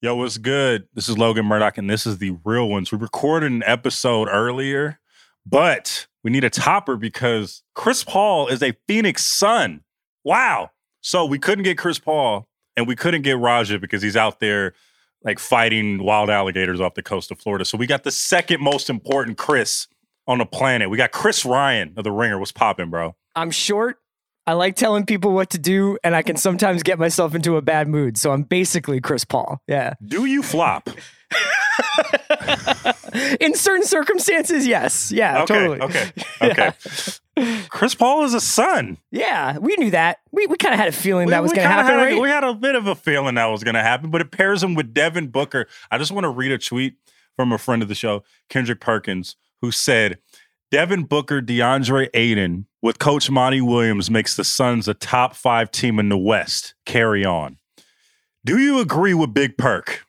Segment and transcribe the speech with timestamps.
[0.00, 0.86] Yo, what's good?
[0.94, 2.92] This is Logan Murdock, and this is the real ones.
[2.92, 5.00] We recorded an episode earlier,
[5.44, 9.80] but we need a topper because Chris Paul is a Phoenix Sun.
[10.22, 10.70] Wow.
[11.00, 14.72] So we couldn't get Chris Paul, and we couldn't get Raja because he's out there
[15.24, 17.64] like fighting wild alligators off the coast of Florida.
[17.64, 19.88] So we got the second most important Chris
[20.28, 20.90] on the planet.
[20.90, 22.38] We got Chris Ryan of the Ringer.
[22.38, 23.16] What's popping, bro?
[23.34, 23.98] I'm short.
[24.48, 27.60] I like telling people what to do, and I can sometimes get myself into a
[27.62, 28.16] bad mood.
[28.16, 29.60] So I'm basically Chris Paul.
[29.66, 29.92] Yeah.
[30.02, 30.88] Do you flop?
[33.40, 35.12] In certain circumstances, yes.
[35.12, 35.80] Yeah, okay, totally.
[35.82, 36.10] Okay.
[36.40, 36.70] Okay.
[37.36, 37.60] Yeah.
[37.68, 38.96] Chris Paul is a Sun.
[39.10, 40.20] Yeah, we knew that.
[40.32, 42.18] We, we kind of had a feeling We- that was going to happen, had right?
[42.20, 44.62] we had a bit of a feeling that was going to happen, but it pairs
[44.62, 45.66] him with Devin Booker.
[45.90, 46.94] I just want to read a tweet
[47.36, 50.18] from a friend of the show, Kendrick Perkins, who said,
[50.70, 55.98] Devin Booker, DeAndre Ayton with Coach Monty Williams makes the Suns a top five team
[55.98, 56.74] in the West.
[56.84, 57.56] Carry on.
[58.44, 60.04] Do you agree with Big Perk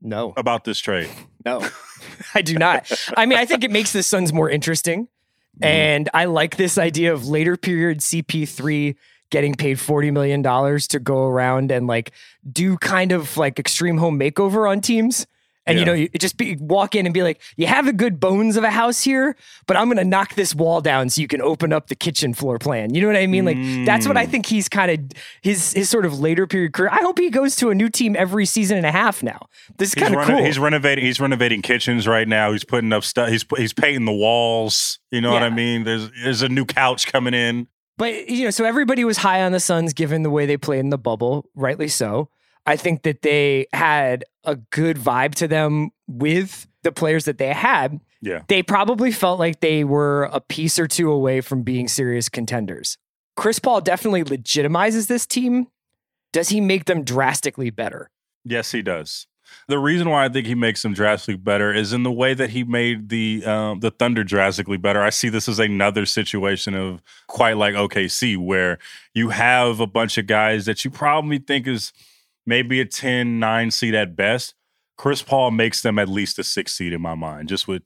[0.00, 1.10] no, about this trade?
[1.44, 1.68] no,
[2.34, 2.90] I do not.
[3.16, 5.04] I mean, I think it makes the Suns more interesting.
[5.04, 5.64] Mm-hmm.
[5.64, 8.94] And I like this idea of later period CP3
[9.30, 12.12] getting paid $40 million to go around and like
[12.50, 15.26] do kind of like extreme home makeover on teams.
[15.68, 18.18] And you know, you just be, walk in and be like, you have the good
[18.18, 21.28] bones of a house here, but I'm going to knock this wall down so you
[21.28, 22.94] can open up the kitchen floor plan.
[22.94, 23.44] You know what I mean?
[23.44, 24.30] Like that's what I Mm.
[24.30, 26.88] think he's kind of his his sort of later period career.
[26.90, 29.46] I hope he goes to a new team every season and a half now.
[29.76, 30.44] This is kind of cool.
[30.44, 31.04] he's renovating.
[31.04, 32.52] He's renovating kitchens right now.
[32.52, 33.28] He's putting up stuff.
[33.28, 34.98] He's he's painting the walls.
[35.10, 35.84] You know what I mean?
[35.84, 37.68] There's there's a new couch coming in.
[37.96, 40.80] But you know, so everybody was high on the Suns given the way they played
[40.80, 42.30] in the bubble, rightly so.
[42.68, 47.54] I think that they had a good vibe to them with the players that they
[47.54, 47.98] had.
[48.20, 48.42] Yeah.
[48.48, 52.98] They probably felt like they were a piece or two away from being serious contenders.
[53.38, 55.68] Chris Paul definitely legitimizes this team.
[56.34, 58.10] Does he make them drastically better?
[58.44, 59.26] Yes, he does.
[59.68, 62.50] The reason why I think he makes them drastically better is in the way that
[62.50, 65.00] he made the um, the Thunder drastically better.
[65.02, 68.78] I see this as another situation of quite like OKC, where
[69.14, 71.94] you have a bunch of guys that you probably think is
[72.48, 74.54] maybe a 10, 9 seed at best.
[74.96, 77.82] Chris Paul makes them at least a six seed in my mind, just with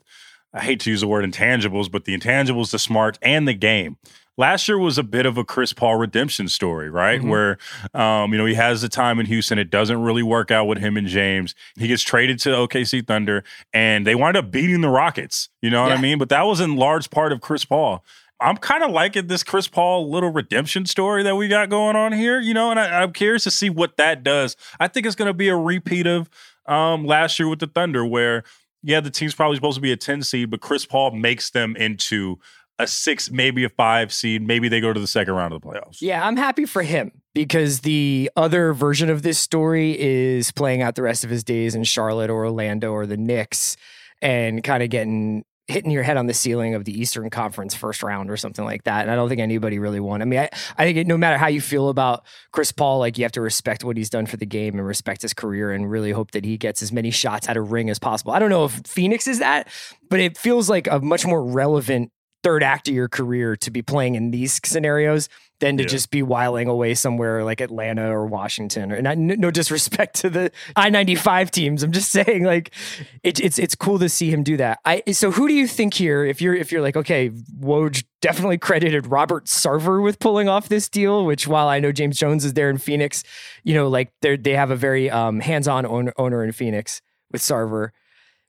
[0.55, 3.97] I hate to use the word intangibles, but the intangibles, the smart, and the game.
[4.39, 7.21] Last year was a bit of a Chris Paul redemption story, right?
[7.21, 7.29] Mhm.
[7.29, 7.59] Where,
[7.95, 9.59] um, you know, he has the time in Houston.
[9.59, 11.55] It doesn't really work out with him and James.
[11.79, 13.45] He gets traded to OKC Thunder,
[13.75, 15.49] and they wind up beating the Rockets.
[15.63, 15.97] You know what Yeah.
[15.99, 16.19] I mean?
[16.19, 18.05] But that was in large part of Chris Paul.
[18.43, 22.13] I'm kind of liking this Chris Paul little redemption story that we got going on
[22.13, 24.57] here, you know, and I, I'm curious to see what that does.
[24.81, 26.29] I think it's going to be a repeat of
[26.67, 28.45] um, last year with the Thunder, where
[28.83, 31.77] yeah, the team's probably supposed to be a 10 seed, but Chris Paul makes them
[31.77, 32.39] into
[32.79, 34.43] a six, maybe a five seed.
[34.43, 35.99] Maybe they go to the second round of the playoffs.
[36.01, 40.97] Yeah, I'm happy for him because the other version of this story is playing out
[40.97, 43.77] the rest of his days in Charlotte or Orlando or the Knicks
[44.21, 48.03] and kind of getting hitting your head on the ceiling of the Eastern Conference first
[48.03, 49.03] round or something like that.
[49.03, 50.23] And I don't think anybody really won.
[50.23, 53.19] I mean, I, I think it, no matter how you feel about Chris Paul, like
[53.19, 55.91] you have to respect what he's done for the game and respect his career and
[55.91, 58.33] really hope that he gets as many shots at a ring as possible.
[58.33, 59.69] I don't know if Phoenix is that,
[60.09, 63.83] but it feels like a much more relevant third act of your career to be
[63.83, 65.29] playing in these scenarios
[65.61, 65.89] than to Yeah.
[65.89, 68.91] just be whiling away somewhere like Atlanta or Washington.
[68.91, 71.83] Or not, no disrespect to the I ninety five teams.
[71.85, 72.73] I'm just saying like
[73.23, 74.81] it, it's it's cool to see him do that.
[74.85, 76.25] I so who do you think here?
[76.25, 80.89] If you're if you're like okay, Woj definitely credited Robert Sarver with pulling off this
[80.89, 81.25] deal.
[81.25, 83.23] Which while I know James Jones is there in Phoenix,
[83.63, 87.01] you know like they they have a very um, hands on owner, owner in Phoenix
[87.31, 87.91] with Sarver.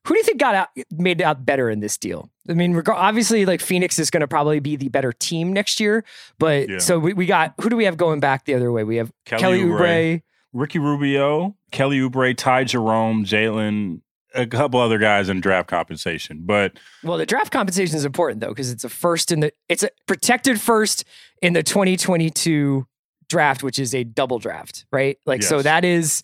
[0.07, 2.29] Who do you think got out made out better in this deal?
[2.49, 5.79] I mean, reg- obviously, like Phoenix is going to probably be the better team next
[5.79, 6.03] year.
[6.39, 6.79] But Yeah.
[6.79, 8.83] so we, we got who do we have going back the other way?
[8.83, 9.79] We have Kelly Kelly, Oubre.
[9.79, 10.21] Oubre.
[10.51, 14.01] Ricky Rubio, Kelly Oubre, Ty Jerome, Jalen,
[14.35, 16.41] a couple other guys in draft compensation.
[16.43, 19.83] But Well, the draft compensation is important though because it's a first in the it's
[19.83, 21.05] a protected first
[21.41, 22.85] in the 2022
[23.29, 25.17] draft, which is a double draft, right?
[25.25, 26.23] Like so that is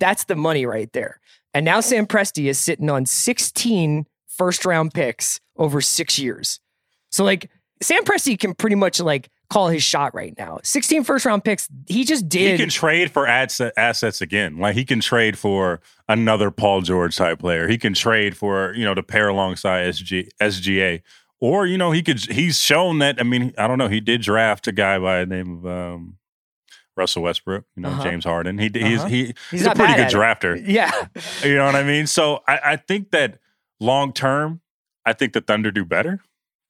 [0.00, 1.20] that's the money right there.
[1.58, 6.60] And now Sam Presti is sitting on 16 first round picks over six years.
[7.10, 7.50] So like
[7.82, 10.60] Sam Presti can pretty much like call his shot right now.
[10.62, 11.66] 16 first round picks.
[11.88, 12.52] He just did.
[12.52, 14.58] he can trade for asset, assets again.
[14.58, 17.66] Like he can trade for another Paul George type player.
[17.66, 21.02] He can trade for, you know, to pair alongside SG, SGA.
[21.40, 24.22] Or, you know, he could he's shown that I mean, I don't know, he did
[24.22, 26.18] draft a guy by the name of um
[26.98, 28.02] Russell Westbrook, you know, Uh-huh.
[28.02, 28.58] James Harden.
[28.58, 29.08] He he's Uh-huh.
[29.08, 30.16] he, He's he's, a pretty good at it.
[30.16, 30.62] drafter.
[30.66, 31.06] yeah.
[31.44, 32.06] You know what I mean?
[32.06, 33.38] So I, I think that
[33.80, 34.60] long term,
[35.06, 36.20] I think the Thunder do better.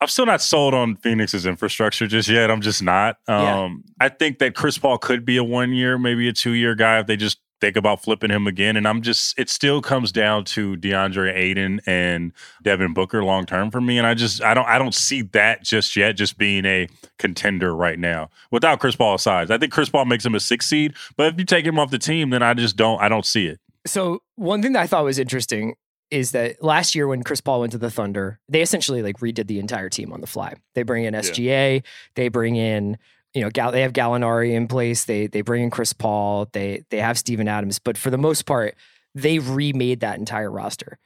[0.00, 2.52] I'm still not sold on Phoenix's infrastructure just yet.
[2.52, 3.16] I'm just not.
[3.28, 3.62] Yeah.
[3.64, 6.76] Um, I think that Chris Paul could be a one year, maybe a two year
[6.76, 8.76] guy if they just think about flipping him again.
[8.76, 12.32] And I'm just, it still comes down to DeAndre Ayton and
[12.62, 13.98] Devin Booker long term for me.
[13.98, 16.88] And I just, I don't, I don't see that just yet, just being a
[17.18, 19.50] contender right now without Chris Paul aside.
[19.50, 21.90] I think Chris Paul makes him a six seed, but if you take him off
[21.90, 23.60] the team, then I just don't, I don't see it.
[23.86, 25.74] So one thing that I thought was interesting
[26.10, 29.46] is that last year when Chris Paul went to the Thunder, they essentially like redid
[29.46, 30.54] the entire team on the fly.
[30.74, 31.80] They bring in SGA, yeah.
[32.14, 32.96] they bring in
[33.34, 35.04] you know, Gal- they have Gallinari in place.
[35.04, 36.48] They they bring in Chris Paul.
[36.52, 38.74] They they have Steven Adams, but for the most part,
[39.14, 40.98] they remade that entire roster.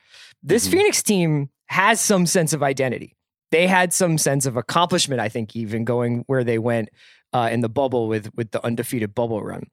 [0.42, 0.72] This mm-hmm.
[0.72, 3.16] Phoenix team has some sense of identity.
[3.50, 6.88] They had some sense of accomplishment, I think, even going where they went
[7.32, 9.64] uh, in the bubble with with the undefeated bubble run.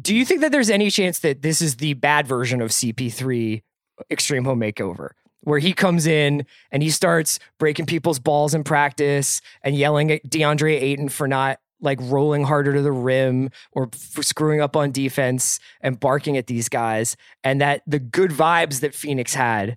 [0.00, 3.62] Do you think that there's any chance that this is the bad version of CP3
[4.10, 5.10] Extreme Home Makeover?
[5.42, 10.24] Where he comes in and he starts breaking people's balls in practice and yelling at
[10.28, 14.90] DeAndre Ayton for not like rolling harder to the rim or for screwing up on
[14.90, 19.76] defense and barking at these guys and that the good vibes that Phoenix had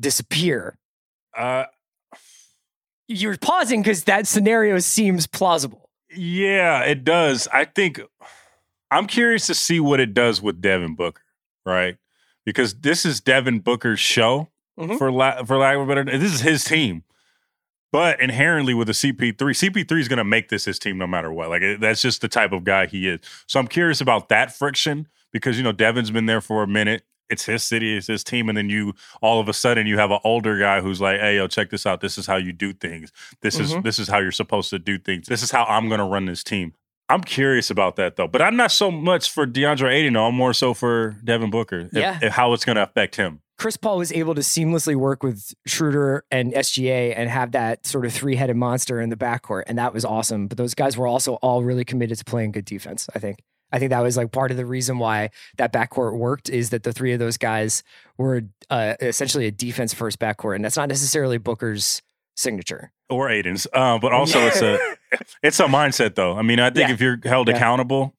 [0.00, 0.78] disappear.
[1.36, 1.64] Uh
[3.08, 5.90] you're pausing because that scenario seems plausible.
[6.14, 7.48] Yeah, it does.
[7.52, 8.00] I think
[8.90, 11.22] I'm curious to see what it does with Devin Booker,
[11.66, 11.96] right?
[12.44, 14.96] Because this is Devin Booker's show mm-hmm.
[14.96, 16.04] for la- for lack of a better.
[16.04, 17.04] This is his team,
[17.90, 21.32] but inherently with the CP3, CP3 is going to make this his team no matter
[21.32, 21.50] what.
[21.50, 23.20] Like that's just the type of guy he is.
[23.46, 27.04] So I'm curious about that friction because you know Devin's been there for a minute.
[27.30, 28.92] It's his city, it's his team, and then you
[29.22, 31.86] all of a sudden you have an older guy who's like, "Hey, yo, check this
[31.86, 32.00] out.
[32.00, 33.10] This is how you do things.
[33.40, 33.78] This mm-hmm.
[33.78, 35.28] is this is how you're supposed to do things.
[35.28, 36.74] This is how I'm going to run this team."
[37.12, 40.16] I'm curious about that though, but I'm not so much for DeAndre Ayton.
[40.16, 41.90] I'm more so for Devin Booker.
[41.92, 43.41] Yeah, if, if how it's going to affect him.
[43.62, 48.04] Chris Paul was able to seamlessly work with Schroeder and SGA and have that sort
[48.04, 50.48] of three headed monster in the backcourt, and that was awesome.
[50.48, 53.08] But those guys were also all really committed to playing good defense.
[53.14, 53.38] I think.
[53.70, 56.82] I think that was like part of the reason why that backcourt worked is that
[56.82, 57.84] the three of those guys
[58.18, 62.02] were uh, essentially a defense first backcourt, and that's not necessarily Booker's
[62.34, 63.68] signature or Ayton's.
[63.72, 64.76] uh, but also it's a
[65.44, 66.36] it's a mindset though.
[66.36, 66.94] I mean, I think yeah.
[66.94, 67.54] if you're held yeah.
[67.54, 68.12] accountable,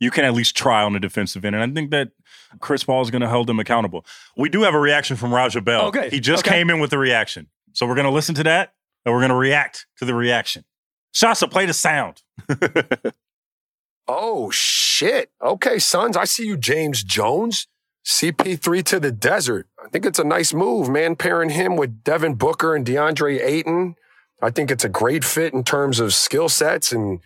[0.00, 2.10] you can at least try on the defensive end, and I think that
[2.58, 4.04] Chris Paul is going to hold them accountable.
[4.36, 5.82] We do have a reaction from Raja Bell.
[5.82, 6.10] Oh, okay.
[6.10, 6.56] He just okay.
[6.56, 7.46] came in with the reaction.
[7.72, 8.74] So we're going to listen to that
[9.04, 10.64] and we're going to react to the reaction.
[11.12, 12.22] Shasta, play the sound.
[14.08, 15.30] oh, shit.
[15.42, 17.66] Okay, Suns, I see you, James Jones.
[18.06, 19.68] CP3 to the desert.
[19.84, 23.94] I think it's a nice move, man, pairing him with Devin Booker and DeAndre Ayton.
[24.42, 27.20] I think it's a great fit in terms of skill sets and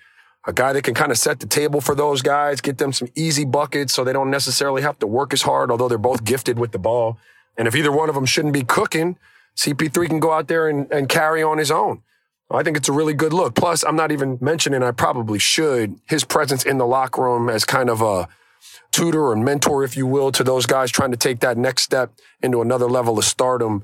[0.47, 3.09] a guy that can kind of set the table for those guys, get them some
[3.15, 6.59] easy buckets so they don't necessarily have to work as hard, although they're both gifted
[6.59, 7.19] with the ball.
[7.57, 9.17] And if either one of them shouldn't be cooking,
[9.57, 12.03] CP3 can go out there and, and carry on his own.
[12.51, 13.55] I think it's a really good look.
[13.55, 17.65] Plus, I'm not even mentioning, I probably should, his presence in the locker room as
[17.65, 18.29] kind of a
[18.93, 22.13] tutor or mentor, if you will, to those guys trying to take that next step
[22.43, 23.83] into another level of stardom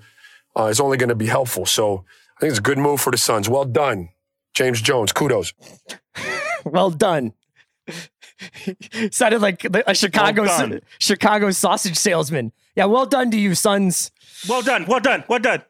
[0.57, 1.67] uh, is only going to be helpful.
[1.67, 2.05] So
[2.37, 3.49] I think it's a good move for the Suns.
[3.49, 4.11] Well done,
[4.55, 5.13] James Jones.
[5.13, 5.53] Kudos.
[6.65, 7.33] well done.
[9.11, 12.53] Sounded like a Chicago well Chicago sausage salesman.
[12.77, 14.11] Yeah, well done to you, Suns.
[14.49, 15.63] Well done, well done, well done.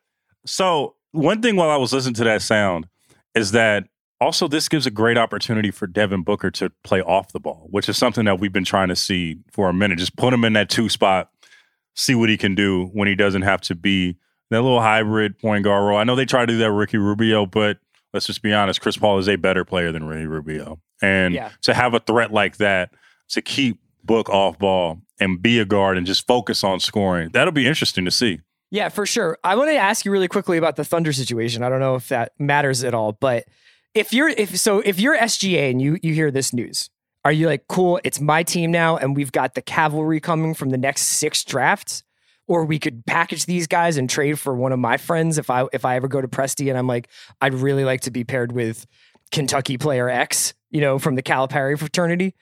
[0.46, 2.86] So one thing while I was listening to that sound
[3.34, 3.88] is that
[4.20, 7.88] also this gives a great opportunity for Devin Booker to play off the ball, which
[7.88, 9.98] is something that we've been trying to see for a minute.
[9.98, 11.30] Just put him in that two spot,
[11.94, 14.16] see what he can do when he doesn't have to be
[14.50, 15.98] that little hybrid point guard role.
[15.98, 17.78] I know they try to do that Ricky Rubio, but
[18.12, 20.80] let's just be honest, Chris Paul is a better player than Ricky Rubio.
[21.02, 21.50] And yeah.
[21.62, 22.90] to have a threat like that,
[23.30, 27.52] to keep Book off ball and be a guard and just focus on scoring, that'll
[27.52, 28.40] be interesting to see.
[28.70, 29.36] Yeah, for sure.
[29.44, 31.62] I want to ask you really quickly about the Thunder situation.
[31.62, 33.44] I don't know if that matters at all, but
[33.94, 36.88] if you're if so if you're SGA and you you hear this news,
[37.24, 38.00] are you like cool?
[38.04, 42.02] It's my team now, and we've got the cavalry coming from the next six drafts
[42.50, 45.66] or we could package these guys and trade for one of my friends if I
[45.72, 47.08] if I ever go to Presti and I'm like
[47.40, 48.86] I'd really like to be paired with
[49.30, 52.34] Kentucky player X, you know, from the Calipari fraternity?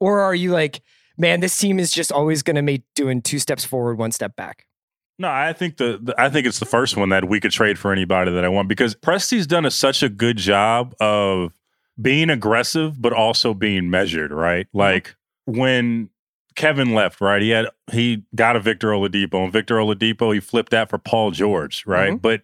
[0.00, 0.82] Or are you like,
[1.16, 4.36] man, this team is just always going to make doing two steps forward, one step
[4.36, 4.66] back?
[5.18, 7.78] No, I think the, the, I think it's the first one that we could trade
[7.78, 11.54] for anybody that I want because Presti's done a, such a good job of
[12.00, 14.66] being aggressive but also being measured, right?
[14.66, 14.78] Mm-hmm.
[14.78, 16.10] Like when
[16.54, 17.40] Kevin left, right?
[17.40, 21.30] He had he got a Victor Oladipo, and Victor Oladipo he flipped that for Paul
[21.30, 22.10] George, right?
[22.10, 22.18] Mm-hmm.
[22.18, 22.42] But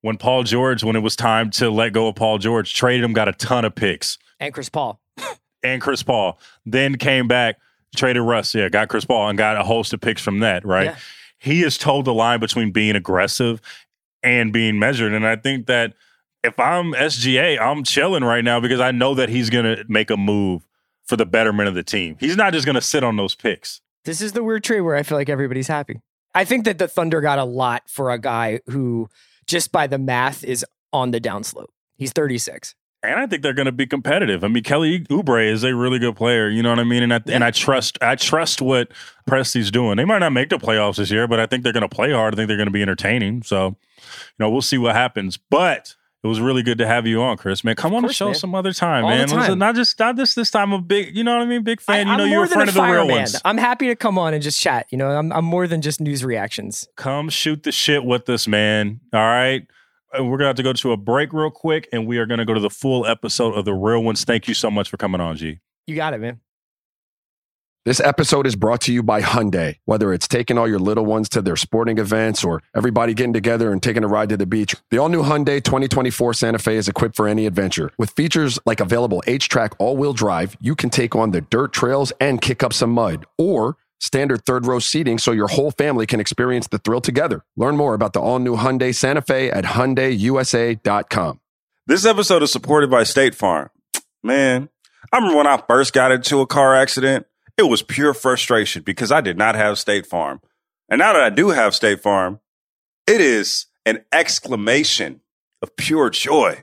[0.00, 3.12] when Paul George, when it was time to let go of Paul George, traded him,
[3.12, 5.00] got a ton of picks, and Chris Paul,
[5.62, 7.58] and Chris Paul, then came back,
[7.96, 10.86] traded Russ, yeah, got Chris Paul, and got a host of picks from that, right?
[10.86, 10.96] Yeah.
[11.38, 13.60] He has told the line between being aggressive
[14.22, 15.94] and being measured, and I think that
[16.44, 20.10] if I'm SGA, I'm chilling right now because I know that he's going to make
[20.10, 20.66] a move
[21.04, 22.16] for the betterment of the team.
[22.20, 23.80] He's not just going to sit on those picks.
[24.04, 26.00] This is the weird trade where I feel like everybody's happy.
[26.34, 29.08] I think that the Thunder got a lot for a guy who,
[29.46, 31.68] just by the math, is on the downslope.
[31.96, 32.74] He's 36.
[33.02, 34.42] And I think they're going to be competitive.
[34.42, 36.48] I mean, Kelly Oubre is a really good player.
[36.48, 37.04] You know what I mean?
[37.04, 38.90] And I, and I trust I trust what
[39.28, 39.96] Presti's doing.
[39.98, 42.12] They might not make the playoffs this year, but I think they're going to play
[42.12, 42.34] hard.
[42.34, 43.44] I think they're going to be entertaining.
[43.44, 44.04] So, you
[44.40, 45.36] know, we'll see what happens.
[45.36, 47.62] But it was really good to have you on, Chris.
[47.62, 48.34] Man, come Of on the show man.
[48.34, 49.28] some other time, All man.
[49.28, 49.58] Listen, time.
[49.60, 50.72] not just not this this time.
[50.72, 51.62] I'm a big, you know what I mean?
[51.62, 52.08] Big fan.
[52.08, 53.16] I, you know, you're a friend a of the real fireman.
[53.18, 53.40] ones.
[53.44, 54.86] I'm happy to come on and just chat.
[54.90, 56.88] You know, I'm, I'm more than just news reactions.
[56.96, 58.98] come shoot the shit with us, man.
[59.12, 59.64] All right.
[60.12, 62.26] And We're going to have to go to a break real quick, and we are
[62.26, 64.24] going to go to the full episode of The Real Ones.
[64.24, 65.58] Thank you so much for coming on, G.
[65.86, 66.40] You got it, man.
[67.84, 69.76] This episode is brought to you by Hyundai.
[69.86, 73.72] Whether it's taking all your little ones to their sporting events or everybody getting together
[73.72, 76.88] and taking a ride to the beach, the all new Hyundai 2024 Santa Fe is
[76.88, 77.90] equipped for any adventure.
[77.96, 81.72] With features like available H track all wheel drive, you can take on the dirt
[81.72, 86.06] trails and kick up some mud, or standard third row seating so your whole family
[86.06, 87.44] can experience the thrill together.
[87.56, 91.40] Learn more about the all new Hyundai Santa Fe at HyundaiUSA.com.
[91.86, 93.70] This episode is supported by State Farm.
[94.22, 94.68] Man,
[95.12, 97.26] I remember when I first got into a car accident,
[97.56, 100.40] it was pure frustration because I did not have State Farm.
[100.88, 102.40] And now that I do have State Farm,
[103.06, 105.20] it is an exclamation
[105.62, 106.62] of pure joy.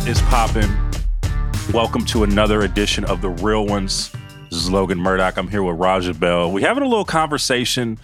[0.00, 0.70] What is popping?
[1.74, 4.10] Welcome to another edition of The Real Ones.
[4.48, 5.36] This is Logan Murdock.
[5.36, 6.50] I'm here with Raja Bell.
[6.50, 7.98] We're having a little conversation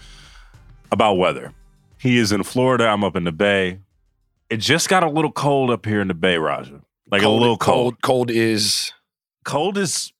[0.92, 1.54] about weather.
[1.98, 2.86] He is in Florida.
[2.86, 3.78] I'm up in the Bay.
[4.50, 6.82] It just got a little cold up here in the Bay, Raja.
[7.10, 8.02] Like a little cold.
[8.02, 8.92] Cold is
[9.46, 10.12] Cold is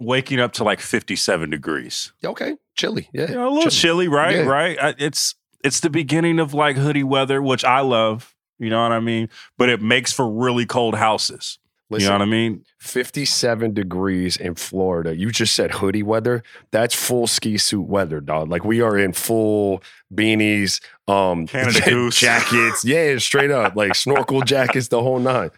[0.00, 2.12] waking up to like 57 degrees.
[2.24, 2.56] okay.
[2.76, 3.08] Chilly.
[3.12, 3.28] Yeah.
[3.28, 4.34] You know, a little chilly, right?
[4.34, 4.42] Yeah.
[4.42, 4.76] Right.
[4.98, 8.34] It's it's the beginning of like hoodie weather, which I love.
[8.60, 9.28] You know what I mean?
[9.58, 11.58] But it makes for really cold houses.
[11.90, 12.64] Listen, you know what I mean?
[12.78, 15.16] 57 degrees in Florida.
[15.16, 16.44] You just said hoodie weather.
[16.70, 18.48] That's full ski suit weather, dog.
[18.48, 19.82] Like we are in full
[20.14, 22.16] beanies, um, Canada Goose.
[22.16, 22.84] jackets.
[22.84, 23.74] Yeah, straight up.
[23.74, 25.50] Like snorkel jackets, the whole nine.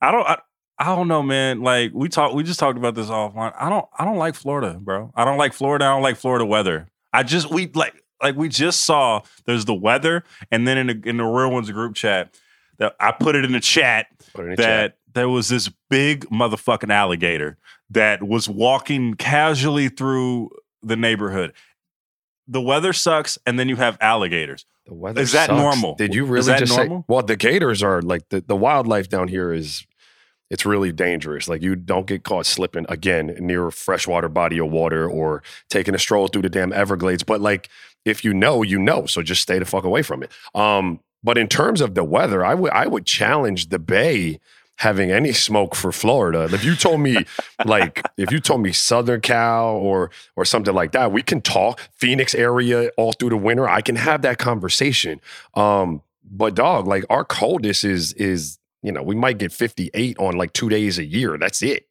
[0.00, 0.26] I don't.
[0.26, 0.38] I,
[0.78, 1.62] I don't know, man.
[1.62, 3.52] Like we talked, we just talked about this offline.
[3.58, 3.86] I don't.
[3.98, 5.10] I don't like Florida, bro.
[5.16, 5.84] I don't like Florida.
[5.84, 6.86] I don't like Florida weather.
[7.12, 9.22] I just we like like we just saw.
[9.46, 12.36] There's the weather, and then in the in the real ones group chat
[13.00, 14.96] I put it in the chat in the that chat.
[15.14, 17.58] there was this big motherfucking alligator
[17.90, 20.50] that was walking casually through
[20.82, 21.52] the neighborhood.
[22.48, 24.66] The weather sucks, and then you have alligators.
[24.86, 25.58] The weather is that sucks.
[25.58, 25.94] normal?
[25.94, 27.00] Did you really that just normal?
[27.00, 27.04] say?
[27.08, 29.86] Well, the gators are like the, the wildlife down here is
[30.50, 31.48] it's really dangerous.
[31.48, 35.94] Like you don't get caught slipping again near a freshwater body of water or taking
[35.94, 37.22] a stroll through the damn Everglades.
[37.22, 37.70] But like
[38.04, 39.06] if you know, you know.
[39.06, 40.30] So just stay the fuck away from it.
[40.54, 44.40] Um, but in terms of the weather, I would I would challenge the Bay
[44.76, 46.48] having any smoke for Florida.
[46.52, 47.24] If you told me
[47.64, 51.80] like if you told me Southern Cal or or something like that, we can talk
[51.94, 53.68] Phoenix area all through the winter.
[53.68, 55.20] I can have that conversation.
[55.54, 60.36] Um, but dog, like our coldest is is you know we might get 58 on
[60.36, 61.38] like two days a year.
[61.38, 61.86] That's it,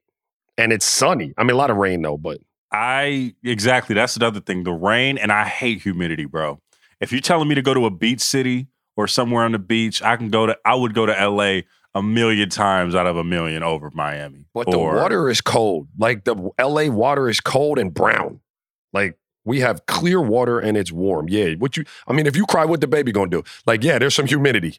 [0.57, 1.33] and it's sunny.
[1.37, 2.39] I mean a lot of rain though, but
[2.71, 3.95] I exactly.
[3.95, 4.63] That's another thing.
[4.63, 6.59] The rain and I hate humidity, bro.
[6.99, 10.01] If you're telling me to go to a beach city or somewhere on the beach,
[10.01, 10.57] I can go to.
[10.65, 11.65] I would go to L.A.
[11.93, 14.45] a million times out of a million over Miami.
[14.53, 15.87] but the water is cold.
[15.97, 18.39] Like the LA water is cold and brown.
[18.93, 21.27] Like we have clear water and it's warm.
[21.29, 21.85] Yeah, what you?
[22.07, 23.43] I mean, if you cry, what the baby gonna do?
[23.65, 24.77] Like, yeah, there's some humidity.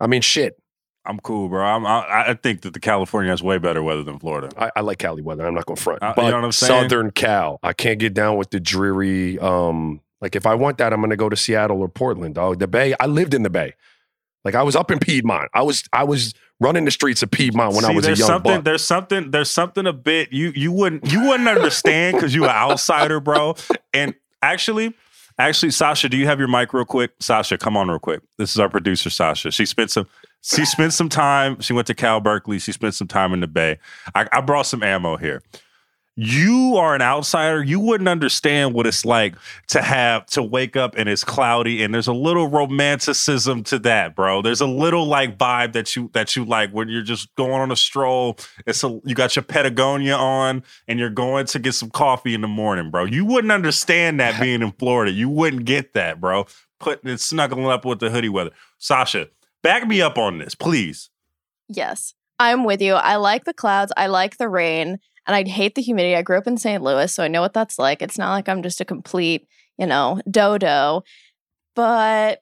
[0.00, 0.60] I mean, shit.
[1.04, 1.64] I'm cool, bro.
[1.64, 4.50] I'm, I, I think that the California has way better weather than Florida.
[4.58, 5.46] I, I like Cali weather.
[5.46, 6.02] I'm not gonna front.
[6.02, 6.82] Uh, you but know what I'm saying?
[6.82, 9.38] Southern Cal, I can't get down with the dreary.
[9.38, 12.34] Um, like if I want that, I'm gonna go to Seattle or Portland.
[12.34, 12.94] Dog, the Bay.
[13.00, 13.74] I lived in the Bay.
[14.44, 15.50] Like I was up in Piedmont.
[15.54, 18.18] I was I was running the streets of Piedmont when I See, was a there's
[18.20, 18.64] young something, buck.
[18.64, 19.30] There's something.
[19.30, 23.56] There's something a bit you you wouldn't you wouldn't understand because you're an outsider, bro.
[23.92, 24.94] And actually,
[25.38, 27.12] actually, Sasha, do you have your mic real quick?
[27.20, 28.22] Sasha, come on real quick.
[28.38, 29.50] This is our producer, Sasha.
[29.50, 30.06] She spent some.
[30.40, 31.60] She spent some time.
[31.60, 32.60] She went to Cal Berkeley.
[32.60, 33.78] She spent some time in the Bay.
[34.14, 35.42] I, I brought some ammo here.
[36.20, 37.62] You are an outsider.
[37.62, 39.36] You wouldn't understand what it's like
[39.68, 44.16] to have to wake up and it's cloudy and there's a little romanticism to that,
[44.16, 44.42] bro.
[44.42, 47.70] There's a little like vibe that you that you like when you're just going on
[47.70, 48.36] a stroll.
[48.66, 52.40] It's a you got your Patagonia on and you're going to get some coffee in
[52.40, 53.04] the morning, bro.
[53.04, 55.12] You wouldn't understand that being in Florida.
[55.12, 56.46] You wouldn't get that, bro.
[56.80, 58.50] Putting it snuggling up with the hoodie weather.
[58.78, 59.28] Sasha,
[59.62, 61.10] back me up on this, please.
[61.68, 62.94] Yes, I'm with you.
[62.94, 63.92] I like the clouds.
[63.96, 64.98] I like the rain
[65.28, 66.16] and I hate the humidity.
[66.16, 66.82] I grew up in St.
[66.82, 68.02] Louis, so I know what that's like.
[68.02, 69.46] It's not like I'm just a complete,
[69.78, 71.04] you know, dodo.
[71.76, 72.40] But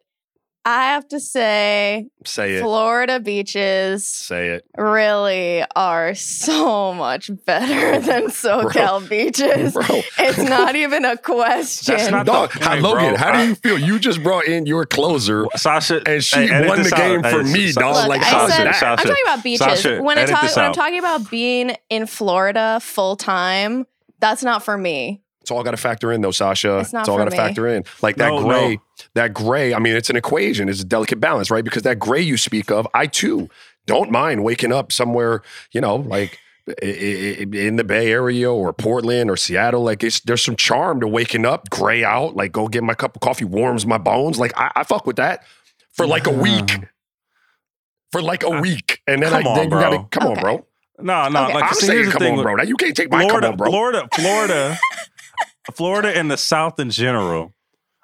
[0.69, 2.61] I have to say, Say it.
[2.63, 4.65] Florida beaches Say it.
[4.77, 9.75] really are so much better than SoCal beaches.
[9.75, 9.85] Bro.
[10.19, 11.95] It's not even a question.
[11.97, 13.17] That's not Dog, the how- Logan, bro.
[13.17, 13.79] how I- do you feel?
[13.79, 15.47] You just brought in your closer.
[15.55, 16.99] Sasha And she hey, won this the out.
[16.99, 17.95] game for Hey, me, Sa- dog.
[17.95, 18.65] Look, like, I how's said.
[18.75, 19.59] Sasha, I'm talking about beaches.
[19.83, 23.87] Sasha, when, I talk, when I'm talking about being in Florida full time,
[24.19, 25.23] that's not for me.
[25.47, 26.81] It's all got to factor in, though, Sasha.
[26.81, 27.85] It's not all got to factor in.
[28.03, 28.83] Like that No, gray, no.
[29.15, 29.75] that gray.
[29.75, 30.69] I mean, it's an equation.
[30.69, 31.63] It's a delicate balance, right?
[31.63, 33.49] Because that gray you speak of, I too
[33.87, 38.51] don't mind waking up somewhere, you know, like i- i- i- in the Bay Area
[38.53, 39.85] or Portland or Seattle.
[39.85, 43.15] Like it's, there's some charm to waking up, gray out, like go get my cup
[43.15, 44.41] of coffee, warms my bones.
[44.41, 45.45] Like I, I fuck with that
[45.93, 46.81] for like a week.
[48.11, 50.09] For like a week, and then I Come on, then you gotta bro.
[50.11, 50.67] come on, bro.
[50.99, 51.45] No, no.
[51.45, 51.55] Okay.
[51.55, 52.55] Like, I'm see, saying come thing on, bro.
[52.55, 53.71] Now you can't take my Florida, come on, bro.
[53.71, 54.79] Florida, Florida,
[55.75, 57.53] Florida, and the South in general.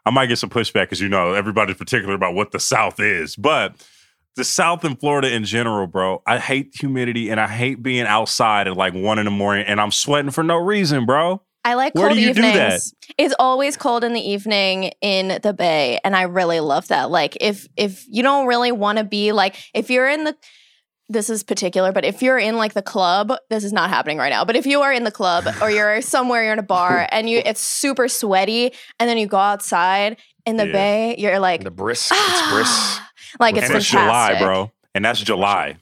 [0.05, 3.37] I might get some pushback because you know everybody's particular about what the South is,
[3.37, 3.77] but
[4.35, 6.23] the South and Florida in general, bro.
[6.27, 9.81] I hate humidity and I hate being outside at like one in the morning and
[9.81, 11.43] I'm sweating for no reason, bro.
[11.65, 12.91] I like Where cold do you do evenings.
[12.91, 13.15] that?
[13.19, 17.11] It's always cold in the evening in the bay, and I really love that.
[17.11, 20.37] Like if if you don't really want to be like if you're in the
[21.09, 24.31] this is particular, but if you're in like the club, this is not happening right
[24.31, 24.45] now.
[24.45, 27.29] But if you are in the club or you're somewhere, you're in a bar and
[27.29, 30.17] you it's super sweaty, and then you go outside
[30.47, 30.73] in the Yeah.
[30.73, 33.01] bay, you're like The brisk, it's brisk.
[33.41, 33.89] like it's and it's.
[33.89, 34.73] July, bro.
[34.95, 35.77] And that's July.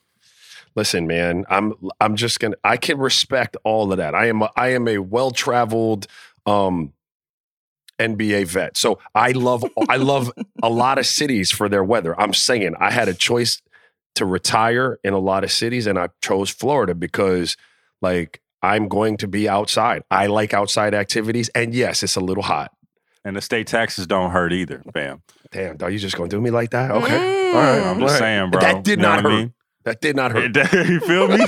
[0.76, 4.14] Listen, man, I'm I'm just gonna I can respect all of that.
[4.14, 6.06] I am a, I am a well traveled
[6.46, 6.92] um
[7.98, 8.76] NBA vet.
[8.76, 12.18] So I love I love a lot of cities for their weather.
[12.20, 13.60] I'm saying I had a choice
[14.16, 17.56] to retire in a lot of cities and I chose Florida because
[18.02, 20.02] like I'm going to be outside.
[20.10, 22.72] I like outside activities and yes, it's a little hot.
[23.24, 25.22] And the state taxes don't hurt either, fam.
[25.52, 26.90] Damn, are you just gonna do me like that?
[26.90, 27.08] Okay.
[27.18, 27.54] Mm.
[27.54, 27.82] All right.
[27.82, 28.18] I'm all just right.
[28.18, 28.60] saying, bro.
[28.60, 29.38] That did You know not what I hurt.
[29.40, 29.52] mean?
[29.84, 30.56] That did not hurt.
[30.88, 31.38] You feel me?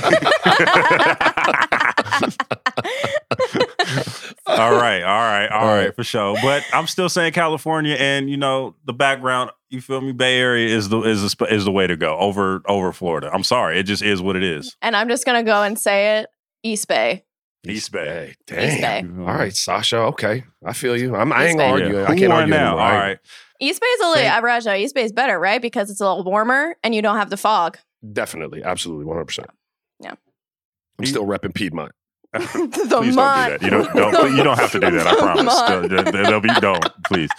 [4.47, 5.95] all right, all right, all All right, right.
[5.95, 6.35] for sure.
[6.41, 9.51] But I'm still saying California, and you know the background.
[9.73, 10.11] You feel me?
[10.11, 13.31] Bay Area is the is the, is the way to go over over Florida.
[13.33, 14.77] I'm sorry, it just is what it is.
[14.83, 16.29] And I'm just gonna go and say it,
[16.61, 17.23] East Bay.
[17.67, 18.35] East Bay.
[18.45, 18.81] Hey, East.
[18.81, 19.03] Bay.
[19.19, 19.97] All right, Sasha.
[19.97, 21.15] Okay, I feel you.
[21.15, 21.83] I'm, I ain't gonna Yeah.
[21.85, 22.01] argue.
[22.03, 22.67] I Who can't won argue now.
[22.67, 22.79] anymore.
[22.81, 23.19] All I- right.
[23.59, 24.75] East Bay's a little Thank- Raja.
[24.75, 25.61] East Bay's better, right?
[25.61, 27.79] Because it's a little warmer and you don't have the fog.
[28.11, 29.25] Definitely, absolutely, 100.
[29.25, 29.47] percent
[30.01, 30.13] Yeah.
[30.99, 31.93] I'm still repping Piedmont.
[32.33, 33.61] the Please don't do that.
[33.61, 33.93] You don't.
[33.95, 35.07] don't you don't have to do that.
[35.07, 35.45] I promise.
[35.45, 35.89] Mont.
[35.89, 37.29] Don't- don't- don't be- don't please.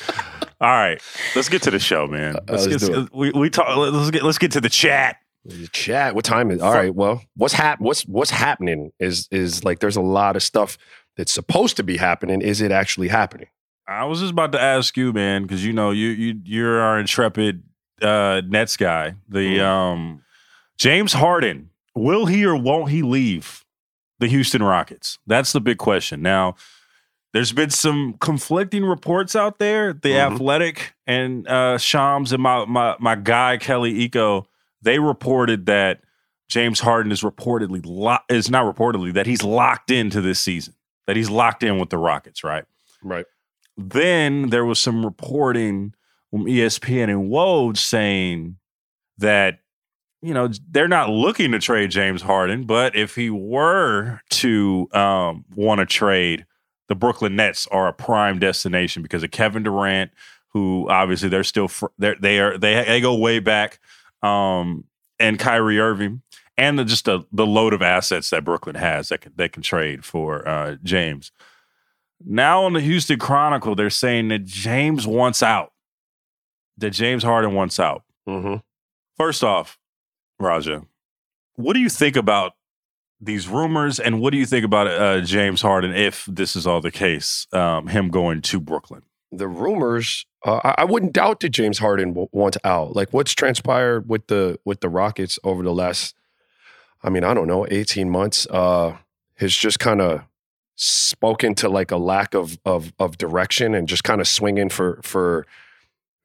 [0.65, 1.01] All right,
[1.37, 2.37] let's get to the show, man.
[2.37, 3.77] Uh, Let's, let's get, we we talk.
[3.77, 5.17] Let's get let's get to the chat.
[5.73, 6.15] Chat.
[6.15, 6.63] What time is?
[6.63, 6.95] All right.
[6.95, 10.79] Well, what's hap- What's what's happening is is like there's a lot of stuff
[11.19, 12.41] that's supposed to be happening.
[12.41, 13.49] Is it actually happening?
[13.87, 16.99] I was just about to ask you, man, because you know you you you're our
[16.99, 17.63] intrepid
[18.01, 19.17] uh, Nets guy.
[19.29, 19.63] The Mhm.
[19.65, 20.23] um,
[20.79, 23.65] James Harden will he or won't he leave
[24.19, 25.19] the Houston Rockets?
[25.27, 26.23] That's the big question.
[26.23, 26.55] Now,
[27.35, 29.93] there's been some conflicting reports out there.
[29.93, 30.33] The Mhm.
[30.33, 34.47] Athletic and uh, Shams and my my my guy Kelly Iko
[34.81, 36.01] they reported that
[36.49, 40.75] James Harden is reportedly lo- is not reportedly that he's locked into this season.
[41.07, 42.65] That he's locked in with the Rockets, right?
[43.03, 43.27] Right.
[43.77, 45.93] then there was some reporting
[46.31, 48.57] from ESPN and Woj saying
[49.19, 49.59] that
[50.23, 55.45] you know they're not looking to trade James Harden, but if he were to um,
[55.55, 56.47] want to trade,
[56.89, 60.11] the Brooklyn Nets are a prime destination because of Kevin Durant,
[60.49, 63.81] who obviously they're still fr- they're, they are they they go way back,
[64.23, 64.85] um,
[65.19, 66.23] and Kyrie Irving.
[66.57, 69.61] And the, just the, the load of assets that Brooklyn has that can, they can
[69.61, 71.33] trade for uh, James.
[72.25, 75.73] Now on the Houston Chronicle, they're saying that James wants out.
[76.79, 78.05] That James Harden wants out.
[78.29, 78.57] Mm-hmm.
[79.17, 79.79] First off,
[80.39, 80.85] Raja,
[81.57, 82.53] what do you think about
[83.25, 86.81] these rumors, and what do you think about uh, James Harden if this is all
[86.81, 89.03] the case, um, him going to Brooklyn?
[89.33, 90.27] The rumors.
[90.45, 92.95] Uh, I, wouldn't doubt that James Harden wants out.
[92.95, 96.15] Like what's transpired with the with the Rockets over the last,
[97.03, 98.47] I mean, I don't know, 18 months.
[98.51, 98.99] Uh,
[99.37, 100.23] has just kind of
[100.77, 105.01] spoken to like a lack of of of direction and just kind of swinging for
[105.03, 105.47] for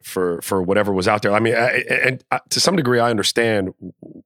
[0.02, 1.34] for for whatever was out there.
[1.34, 3.74] I mean, I, and I, to some degree, I understand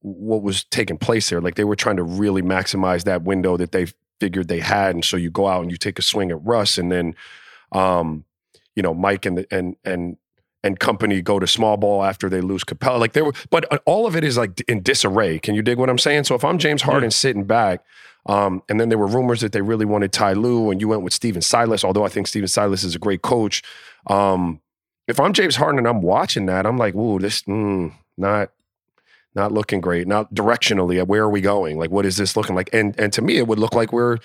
[0.01, 1.41] what was taking place there.
[1.41, 3.87] Like they were trying to really maximize that window that they
[4.19, 6.77] figured they had, and so you go out and you take a swing at Russ,
[6.77, 7.15] and then,
[7.71, 8.25] um,
[8.75, 10.17] you know, Mike and the, and and
[10.63, 12.99] and company go to small ball after they lose Capela.
[12.99, 15.39] Like there were, but uh, all of it is like in disarray.
[15.39, 16.23] Can you dig what I'm saying?
[16.23, 17.09] So if I'm James Harden yeah.
[17.09, 17.83] sitting back,
[18.27, 21.01] um, and then there were rumors that they really wanted Ty Lue, and you went
[21.01, 23.61] with Stephen Silas, although I think Stephen Silas is a great coach.
[24.07, 24.61] Um,
[25.07, 28.51] if I'm James Harden and I'm watching that, I'm like, ooh, this mm, not
[29.35, 30.07] not looking great.
[30.07, 31.77] Not directionally, where are we going?
[31.77, 32.69] Like, what is this looking like?
[32.73, 34.17] And and to me, it would look like we're,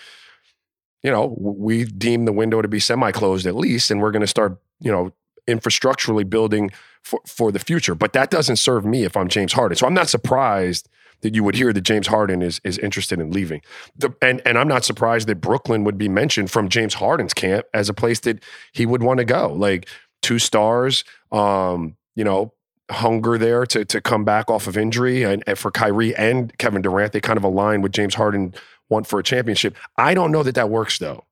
[1.02, 4.26] you know, we deem the window to be semi-closed at least, and we're going to
[4.26, 5.12] start, you know,
[5.48, 6.70] infrastructurally building
[7.02, 7.94] for, for the future.
[7.94, 9.76] But that doesn't serve me if I'm James Harden.
[9.76, 10.88] So I'm not surprised
[11.22, 13.62] that you would hear that James Harden is is interested in leaving.
[13.96, 17.66] The, and and I'm not surprised that Brooklyn would be mentioned from James Harden's camp
[17.74, 19.52] as a place that he would want to go.
[19.52, 19.88] Like
[20.22, 22.52] two stars, um, you know,
[22.90, 26.83] hunger there to to come back off of injury and, and for Kyrie and Kevin
[26.83, 28.54] Durant, they kind of align with James Harden
[28.88, 29.76] want for a championship.
[29.96, 31.24] I don't know that that works though.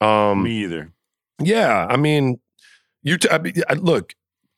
[0.00, 0.92] Um, Me either.
[1.38, 2.40] Yeah, I mean,
[3.02, 4.14] you t- I mean, look,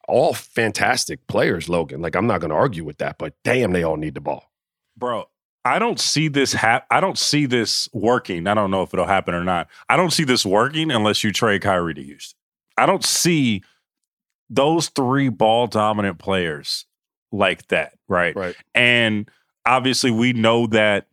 [0.06, 2.00] all fantastic players, Logan.
[2.00, 4.50] Like I'm not going to argue with that, but damn, they all need the ball,
[4.96, 5.28] bro.
[5.64, 8.46] I don't see this hap- I don't see this working.
[8.46, 9.68] I don't know if it'll happen or not.
[9.88, 12.38] I don't see this working unless you trade Kyrie to Houston.
[12.78, 13.62] I don't see
[14.50, 16.86] those three ball dominant players
[17.32, 18.34] like that, right?
[18.34, 18.56] Right.
[18.74, 19.30] And
[19.66, 21.06] obviously, we know that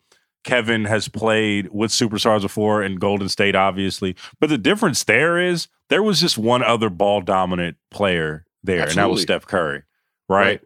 [0.44, 4.16] Kevin has played with superstars before in Golden State, obviously.
[4.40, 9.02] But the difference there is there was just one other ball dominant player there, Absolutely.
[9.02, 9.84] and that was Steph Curry,
[10.30, 10.62] right?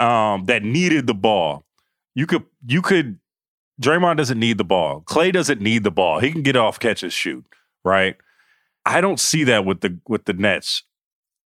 [0.00, 0.32] right?
[0.32, 1.64] Um, that needed the ball.
[2.14, 3.18] You could you could
[3.80, 5.00] Draymond doesn't need the ball.
[5.00, 6.20] Clay doesn't need the ball.
[6.20, 7.44] He can get off, catch, and shoot,
[7.84, 8.16] right?
[8.84, 10.84] I don't see that with the with the Nets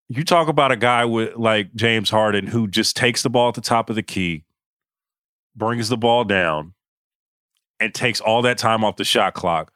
[0.08, 3.54] you talk about a guy with like James Harden who just takes the ball at
[3.54, 4.44] the top of the key,
[5.54, 6.74] brings the ball down,
[7.80, 9.72] and takes all that time off the shot clock.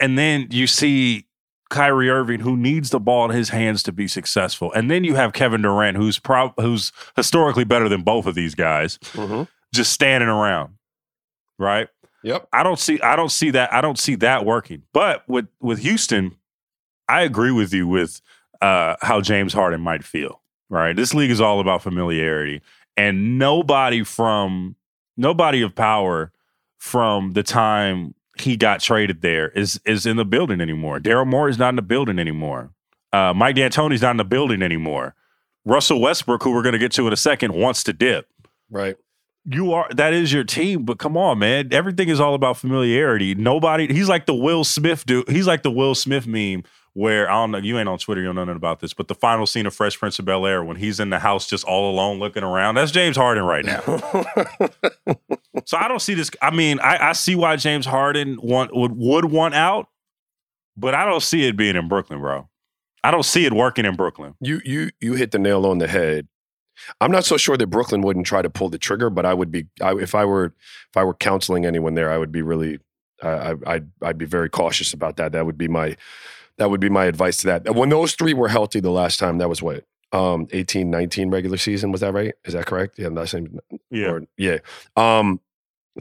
[0.00, 1.26] And then you see
[1.70, 4.72] Kyrie Irving who needs the ball in his hands to be successful.
[4.72, 8.54] And then you have Kevin Durant who's pro- who's historically better than both of these
[8.54, 9.42] guys, mm-hmm.
[9.74, 10.74] just standing around.
[11.58, 11.88] Right?
[12.22, 12.48] Yep.
[12.52, 14.84] I don't see I don't see that I don't see that working.
[14.94, 16.36] But with with Houston,
[17.08, 18.20] I agree with you with
[18.60, 20.40] uh, how James Harden might feel.
[20.70, 22.60] Right, this league is all about familiarity,
[22.94, 24.76] and nobody from
[25.16, 26.30] nobody of power
[26.76, 31.00] from the time he got traded there is is in the building anymore.
[31.00, 32.70] Daryl Morey is not in the building anymore.
[33.12, 35.14] Uh, Mike D'Antoni's not in the building anymore.
[35.64, 38.28] Russell Westbrook, who we're going to get to in a second, wants to dip.
[38.70, 38.96] Right.
[39.44, 41.70] You are that is your team, but come on, man.
[41.72, 43.34] Everything is all about familiarity.
[43.34, 43.92] Nobody.
[43.92, 45.28] He's like the Will Smith dude.
[45.28, 46.64] He's like the Will Smith meme
[46.98, 49.06] where I don't know, you ain't on Twitter, you don't know nothing about this, but
[49.06, 51.62] the final scene of Fresh Prince of Bel Air when he's in the house just
[51.62, 53.80] all alone looking around, that's James Harden right now.
[55.64, 56.28] so I don't see this.
[56.42, 59.86] I mean, I, I see why James Harden want would would want out,
[60.76, 62.48] but I don't see it being in Brooklyn, bro.
[63.04, 64.34] I don't see it working in Brooklyn.
[64.40, 66.26] You you you hit the nail on the head.
[67.00, 69.52] I'm not so sure that Brooklyn wouldn't try to pull the trigger, but I would
[69.52, 72.80] be I, if I were if I were counseling anyone there, I would be really
[73.22, 75.30] uh, I, I'd I'd be very cautious about that.
[75.30, 75.96] That would be my
[76.58, 77.74] that would be my advice to that.
[77.74, 79.84] When those three were healthy the last time, that was what?
[80.12, 81.92] Um, 18, 19 regular season.
[81.92, 82.34] Was that right?
[82.44, 82.98] Is that correct?
[82.98, 83.58] Yeah, last same.
[83.90, 84.08] Yeah.
[84.08, 84.58] Or, yeah.
[84.96, 85.40] Um,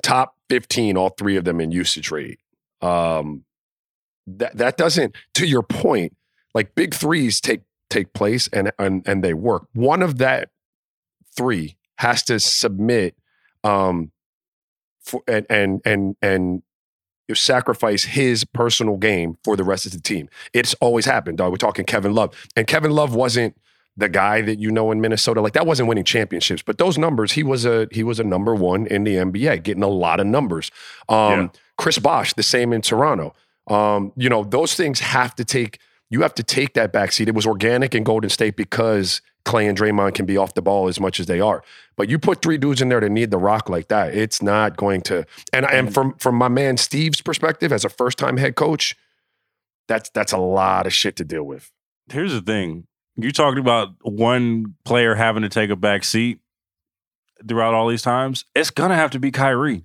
[0.02, 2.40] top 15, all three of them in usage rate.
[2.82, 3.44] Um,
[4.28, 6.16] that that doesn't, to your point,
[6.54, 9.68] like big threes take take place and and and they work.
[9.74, 10.50] One of that
[11.36, 13.16] three has to submit
[13.64, 14.12] um
[15.02, 16.64] for and and and and
[17.36, 20.30] sacrifice his personal game for the rest of the team.
[20.54, 21.52] It's always happened, dog.
[21.52, 22.34] We're talking Kevin Love.
[22.56, 23.56] And Kevin Love wasn't
[23.98, 25.42] the guy that you know in Minnesota.
[25.42, 28.56] Like that wasn't winning championships, but those numbers, he was a he was a number
[28.56, 30.72] one in the NBA, getting a lot of numbers.
[31.10, 31.48] Um, yeah.
[31.78, 33.36] Chris Bosh, the same in Toronto.
[33.68, 37.28] Um, you know, those things have to take you have to take that backseat.
[37.28, 40.88] It was organic in Golden State because Clay and Draymond can be off the ball
[40.88, 41.64] as much as they are.
[41.96, 44.78] But you put three dudes in there to need the rock like that, it's not
[44.78, 45.26] going to.
[45.52, 48.96] And and from from my man Steve's perspective as a first time head coach,
[49.88, 51.72] that's that's a lot of shit to deal with.
[52.12, 56.40] Here's the thing: you talked about one player having to take a back seat
[57.48, 58.46] throughout all these times.
[58.56, 59.84] It's gonna have to be Kyrie.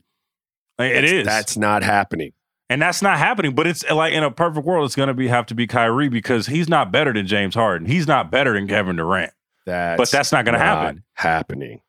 [0.78, 1.26] Like, it is.
[1.26, 2.32] That's not happening.
[2.72, 3.54] And that's not happening.
[3.54, 6.08] But it's like in a perfect world, it's going to be have to be Kyrie
[6.08, 7.86] because he's not better than James Harden.
[7.86, 9.32] He's not better than Kevin Durant.
[9.66, 11.04] That's but that's not going to happen.
[11.12, 11.82] Happening.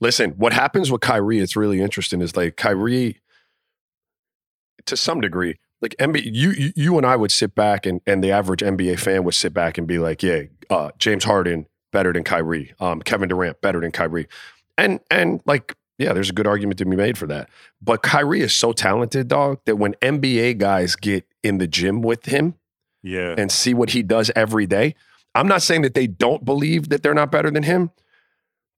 [0.00, 1.38] Listen, what happens with Kyrie?
[1.38, 2.20] It's really interesting.
[2.20, 3.22] Is like Kyrie,
[4.84, 8.22] to some degree, like NBA, you, you you and I would sit back and and
[8.22, 12.12] the average NBA fan would sit back and be like, yeah, uh, James Harden better
[12.12, 14.28] than Kyrie, um, Kevin Durant better than Kyrie,
[14.76, 17.50] and and like yeah, there's a good argument to be made for that.
[17.82, 22.26] But Kyrie is so talented, dog, that when NBA guys get in the gym with
[22.26, 22.54] him
[23.02, 23.34] Yeah.
[23.36, 24.94] and see what he does every day,
[25.34, 27.90] I'm not saying that they don't believe that they're not better than him,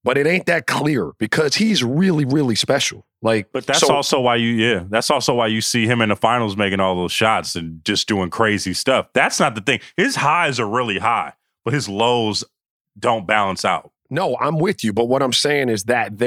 [0.02, 3.06] but it ain't that clear because he's really, really special.
[3.22, 6.08] Like, But that's so- also why you, yeah, that's also why you see him in
[6.08, 9.08] the finals making all those shots and just doing crazy stuff.
[9.12, 9.80] That's not the thing.
[9.98, 12.44] His highs are really high, but his lows
[12.98, 13.92] don't balance out.
[14.08, 14.92] No, I'm with you.
[14.94, 16.18] But what I'm saying is that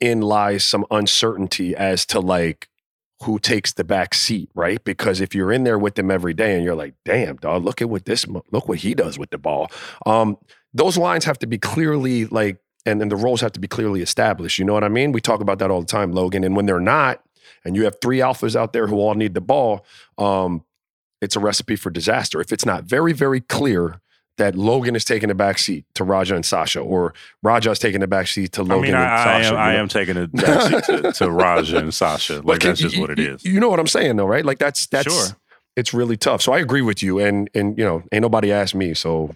[0.00, 2.68] therein lies some uncertainty as to like
[3.22, 4.82] who takes the back seat, right?
[4.84, 7.80] Because if you're in there with them every day and you're like, damn, dog, look
[7.80, 9.70] at what this, look what he does with the ball.
[10.04, 10.36] Um,
[10.74, 14.02] those lines have to be clearly like, and, and the roles have to be clearly
[14.02, 14.58] established.
[14.58, 15.12] You know what I mean?
[15.12, 16.44] We talk about that all the time, Logan.
[16.44, 17.22] And when they're not,
[17.64, 19.84] and you have three alphas out there who all need the ball,
[20.18, 20.64] um,
[21.22, 22.40] it's a recipe for disaster.
[22.40, 24.00] If it's not very, very clear
[24.38, 28.00] that Logan is taking the back seat to Raja and Sasha, or Raja is taking
[28.00, 29.54] the back seat to I Logan mean, and I, I Sasha.
[29.54, 29.78] am, I know?
[29.80, 32.34] am taking a backseat to, to Raja and Sasha.
[32.36, 33.44] Like But that's you- just what it is.
[33.44, 34.44] you- know what I'm saying, though, right?
[34.44, 35.36] Like that's that's Sure.
[35.76, 36.42] it's really tough.
[36.42, 39.34] So I agree with you, and and you know, ain't nobody asked me, so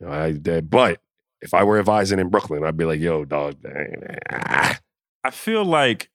[0.00, 0.32] you know, I.
[0.62, 1.00] But
[1.40, 3.54] if I were advising in Brooklyn, I'd be like, "Yo, dog,
[4.30, 6.10] I feel like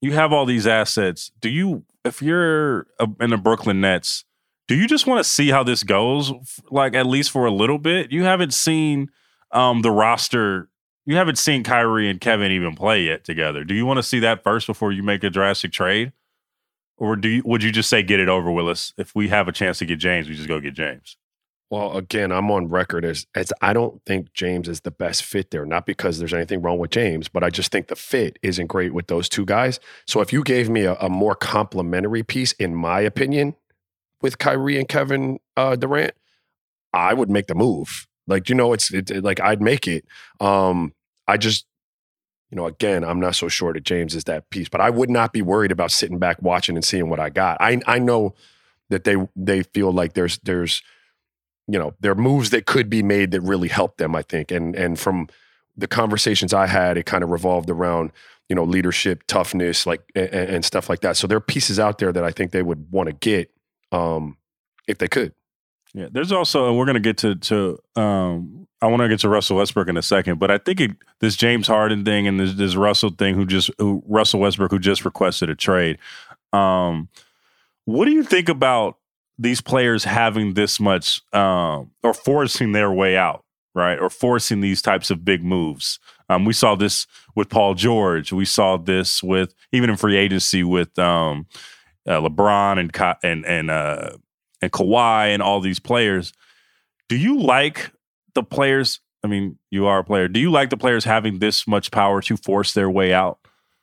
[0.00, 1.30] you have all these assets.
[1.40, 2.86] Do you, if you're
[3.20, 4.24] in the Brooklyn Nets,
[4.68, 6.32] do you just want to see how this goes?
[6.70, 8.12] Like at least for a little bit.
[8.12, 9.10] You haven't seen
[9.50, 10.68] um, the roster.
[11.04, 13.64] You haven't seen Kyrie and Kevin even play yet together.
[13.64, 16.12] Do you want to see that first before you make a drastic trade,
[16.96, 17.42] or do you?
[17.44, 18.92] Would you just say get it over, Willis?
[18.96, 21.16] If we have a chance to get James, we just go get James.
[21.72, 25.50] Well, again, I'm on record as as I don't think James is the best fit
[25.50, 25.66] there.
[25.66, 28.94] Not because there's anything wrong with James, but I just think the fit isn't great
[28.94, 29.80] with those two guys.
[30.06, 33.56] So if you gave me a, a more complimentary piece, in my opinion,
[34.22, 36.12] with Kyrie and Kevin uh, Durant,
[36.92, 38.06] I would make the move.
[38.26, 40.04] Like you know, it's it, it- like I'd make it.
[40.40, 40.94] Um,
[41.28, 41.66] I just.
[42.50, 45.08] You know, again, I'm not so sure that James is that piece, but I would
[45.08, 47.56] not be worried about sitting back watching and seeing what I got.
[47.62, 48.34] I I know
[48.90, 50.82] that they they feel like there's there's
[51.66, 54.50] you know there are moves that could be made that really help them i think
[54.50, 55.28] and and from
[55.76, 58.10] the conversations i had it kind of revolved around
[58.48, 61.98] you know leadership toughness like and, and stuff like that so there are pieces out
[61.98, 63.51] there that i think they would want to get
[63.92, 64.36] um
[64.88, 65.32] if they could
[65.94, 67.78] Yeah, there's also, and we're gonna get to to.
[67.96, 70.90] Um, I want to get to Russell Westbrook in a second, but I think it,
[71.20, 74.80] this James Harden thing and this, this Russell thing, who just who, Russell Westbrook, who
[74.80, 75.98] just requested a trade.
[76.52, 77.08] Um,
[77.84, 78.96] what do you think about
[79.38, 84.82] these players having this much, um, or forcing their way out, right, or forcing these
[84.82, 86.00] types of big moves?
[86.28, 88.32] Um, we saw this with Paul George.
[88.32, 91.46] We saw this with even in free agency with um,
[92.06, 94.10] uh, LeBron and Ka- and and uh,
[94.60, 96.32] and Kawhi and all these players.
[97.08, 97.92] Do you like
[98.34, 99.00] the players?
[99.24, 100.28] I mean, you are a player.
[100.28, 103.38] Do you like the players having this much power to force their way out?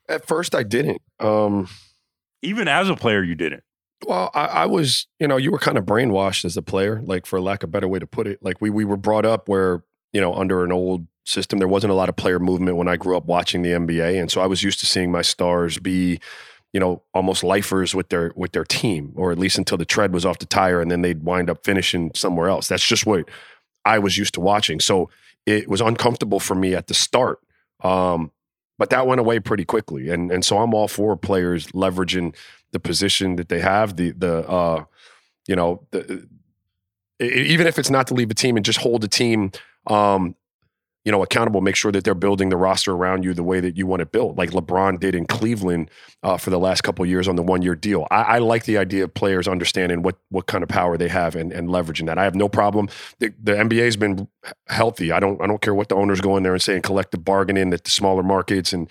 [0.09, 1.67] at first i didn't um
[2.41, 3.63] Even as a player, you didn't.
[4.07, 7.25] Well, I, I was, you know, you were kind of brainwashed as a player, like
[7.25, 8.39] for lack of a better way to put it.
[8.41, 11.91] Like we we were brought up where, you know, under an old system, there wasn't
[11.91, 14.19] a lot of player movement when I grew up watching the NBA.
[14.19, 16.19] And so I was used to seeing my stars be,
[16.73, 20.13] you know, almost lifers with their with their team, or at least until the tread
[20.13, 22.67] was off the tire and then they'd wind up finishing somewhere else.
[22.67, 23.27] That's just what
[23.85, 24.79] I was used to watching.
[24.79, 25.09] So
[25.45, 27.39] it was uncomfortable for me at the start.
[27.83, 28.31] Um,
[28.77, 30.09] but that went away pretty quickly.
[30.09, 32.35] And and so I'm all for players leveraging
[32.71, 34.83] the position that they have, the the uh,
[35.47, 36.27] you know, the,
[37.19, 39.51] even if it's not to leave a team and just hold a team,
[39.87, 40.35] um,
[41.09, 41.59] you know, accountable.
[41.59, 44.05] Make sure that they're building the roster around you the way that you want to
[44.05, 45.89] build, like LeBron did in Cleveland
[46.21, 48.07] uh, for the last couple years on the one year deal.
[48.11, 51.35] I, I like the idea of players understanding what what kind of power they have
[51.35, 52.19] and, and leveraging that.
[52.19, 52.89] I have no problem.
[53.17, 54.27] The, the NBA has been
[54.67, 55.11] healthy.
[55.11, 57.73] I don't I don't care what the owners go in there and saying collective bargaining
[57.73, 58.87] at the smaller markets and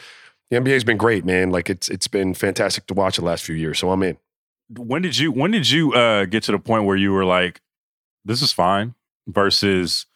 [0.50, 1.50] the NBA's been great, man.
[1.50, 3.78] Like it's it's been fantastic to watch the last few years.
[3.78, 4.18] So I'm in.
[4.76, 7.60] When did you when did you uh, get to the point where you were like,
[8.24, 8.96] "This is fine,"
[9.28, 10.06] versus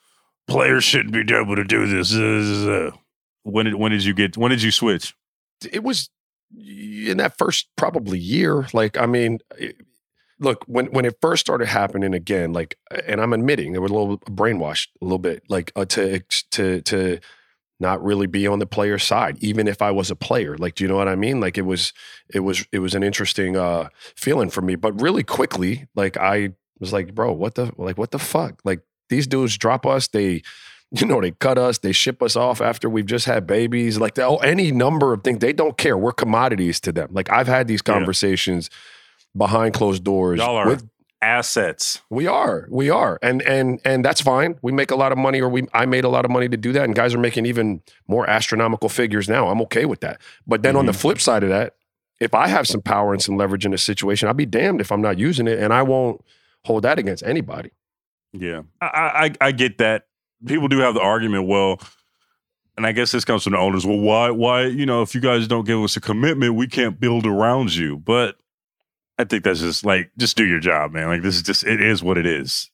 [0.49, 2.15] players shouldn't be able to do this?
[2.15, 2.91] Uh,
[3.45, 5.15] When did when did you get when did you switch?
[5.71, 6.11] It was
[6.57, 8.67] in that first probably year.
[8.73, 9.77] Like I mean, it-
[10.39, 12.53] look when when it first started happening again.
[12.53, 12.77] Like,
[13.07, 15.43] and I'm admitting there was a little brainwashed a little bit.
[15.49, 16.21] Like uh, to
[16.53, 17.19] to to
[17.81, 20.57] not really be on the player side, even if I was a player.
[20.57, 21.41] Like, do you know what I mean?
[21.41, 21.93] Like it was
[22.33, 24.77] it was it was an interesting uh feeling for me.
[24.77, 26.51] But really quickly, like I
[26.81, 28.61] was like, bro, what the like what the fuck?
[28.65, 30.43] Like these dudes drop us, they
[30.95, 34.19] you know, they cut us, they ship us off after we've just had babies, like
[34.19, 35.39] oh, any number of things.
[35.39, 35.97] They don't care.
[35.97, 37.09] We're commodities to them.
[37.13, 37.95] Like I've had these Yeah.
[37.95, 38.69] conversations,
[39.37, 40.89] behind closed doors Y'all are with
[41.21, 42.03] assets.
[42.11, 42.67] we are.
[42.71, 43.19] We are.
[43.23, 44.59] And and and that's fine.
[44.63, 46.57] We make a lot of money or we I made a lot of money to
[46.57, 49.49] do that and guys are making even more astronomical figures now.
[49.49, 50.21] I'm okay with that.
[50.47, 51.01] But then on the mm-hmm.
[51.01, 51.75] flip side of that,
[52.21, 54.93] if I have some power and some leverage in a situation, I'll be damned if
[54.93, 56.23] I'm not using it and I won't
[56.65, 57.71] hold that against anybody.
[58.33, 60.07] Yeah, I, I I get that.
[60.47, 61.47] People do have the argument.
[61.47, 61.81] Well,
[62.77, 63.87] and I guess this comes from the owners.
[63.87, 66.99] Well, why why you know if you guys don't give us a commitment, we can't
[66.99, 67.99] build around you.
[67.99, 68.37] But
[69.19, 71.09] I think that's just like just do your job, man.
[71.09, 72.71] Like this is just it is what it is.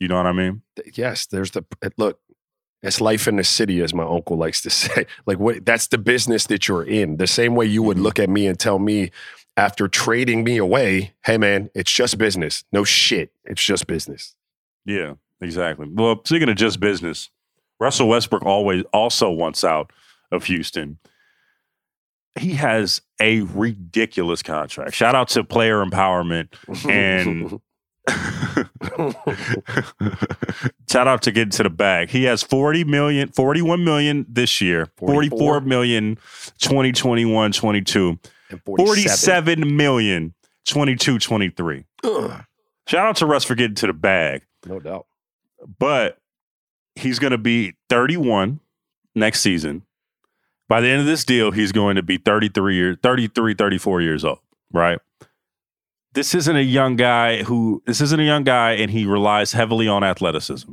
[0.00, 0.62] You know what I mean?
[0.94, 1.64] Yes, there's the
[1.96, 2.18] look.
[2.82, 5.06] It's life in the city, as my uncle likes to say.
[5.26, 5.64] Like what?
[5.64, 7.18] That's the business that you're in.
[7.18, 8.02] The same way you would Mhm.
[8.02, 9.10] look at me and tell me
[9.56, 12.64] after trading me away, "Hey, man, it's just business.
[12.72, 13.32] No shit.
[13.44, 14.34] It's just business."
[14.90, 15.86] Yeah, exactly.
[15.88, 17.30] Well, speaking of just business,
[17.78, 19.92] Russell Westbrook always also wants out
[20.32, 20.98] of Houston.
[22.38, 24.94] He has a ridiculous contract.
[24.94, 26.48] Shout out to player empowerment
[26.88, 27.60] and
[30.90, 32.10] shout out to get to the bag.
[32.10, 36.16] He has 40 million, 41 million this year, 44 44 million
[36.58, 38.18] 2021 22,
[38.50, 40.34] and 47 million
[40.66, 41.84] 22 23.
[42.04, 42.44] Ugh,
[42.86, 45.06] Shout out to Russ for getting to the bag no doubt.
[45.78, 46.18] but
[46.94, 48.60] he's going to be 31
[49.14, 49.82] next season.
[50.68, 54.24] By the end of this deal, he's going to be 33 years, 33, 34 years
[54.24, 54.38] old,
[54.72, 54.98] right?
[56.12, 59.86] This isn't a young guy who this isn't a young guy and he relies heavily
[59.88, 60.72] on athleticism.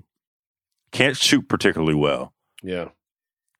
[0.92, 2.34] Can't shoot particularly well.
[2.64, 2.90] Yeah.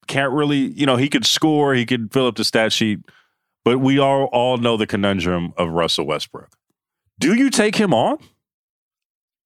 [0.06, 3.00] Can't really, you know, he could score, he could fill up the stat sheet,
[3.64, 6.50] but we all all know the conundrum of Russell Westbrook.
[7.18, 8.18] Do you take him on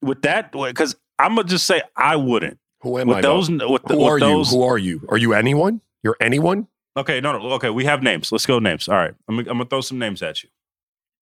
[0.03, 0.53] with that?
[0.53, 2.59] Because I'm gonna just say I wouldn't.
[2.81, 3.15] Who am I?
[3.15, 3.37] With though?
[3.37, 4.59] those, with, the, Who are those, you?
[4.59, 5.07] Who are you?
[5.09, 5.81] Are you anyone?
[6.03, 6.67] You're anyone?
[6.97, 7.53] Okay, no, no.
[7.53, 8.33] Okay, we have names.
[8.33, 8.88] Let's go names.
[8.88, 10.51] All right, I'm, I'm gonna throw some names at you.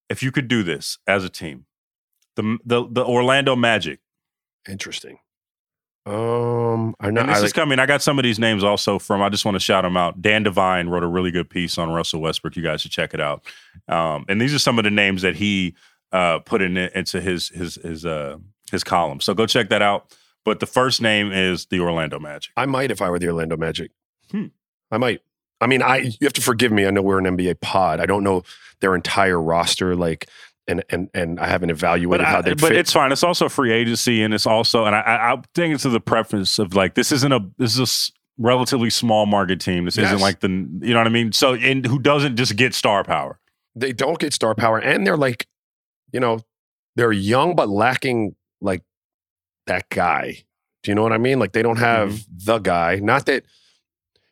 [0.09, 1.66] If you could do this as a team,
[2.37, 4.01] the the the Orlando Magic.
[4.69, 5.19] Interesting.
[6.07, 7.21] Um, I know.
[7.21, 7.79] And this I is coming.
[7.79, 9.23] I got some of these names also from.
[9.23, 10.21] I just want to shout them out.
[10.23, 12.57] Dan Devine wrote a really good piece on Russell Westbrook.
[12.57, 13.45] You guys should check it out.
[13.87, 15.75] Um, and these are some of the names that he
[16.11, 18.38] uh, put in into his his his uh,
[18.70, 19.20] his column.
[19.20, 20.14] So go check that out.
[20.44, 22.52] But the first name is the Orlando Magic.
[22.56, 23.90] I might if I were the Orlando Magic.
[24.30, 24.46] Hmm.
[24.90, 25.20] I might.
[25.61, 26.87] I mean, I you have to forgive me.
[26.87, 28.00] I know we're an NBA pod.
[28.00, 28.42] I don't know
[28.80, 30.26] their entire roster, like,
[30.66, 32.76] and and and I haven't evaluated I- how they but fit.
[32.78, 33.12] it's fine.
[33.12, 36.00] It's also free agency, and it's also, and I, I, I think it's to the
[36.00, 39.85] preference of like this isn't a this is a relatively small market team.
[39.85, 41.33] This isn't like the you know what I mean.
[41.33, 43.38] So, and who doesn't just get star power?
[43.76, 45.46] they don't get star power, and they're like,
[46.12, 46.40] you know,
[46.96, 48.83] they're young but lacking like
[49.66, 50.44] that guy.
[50.83, 51.38] Do you know what I mean?
[51.38, 52.44] Like they don't have Mm-hmm.
[52.44, 52.96] the guy.
[52.96, 53.44] Not that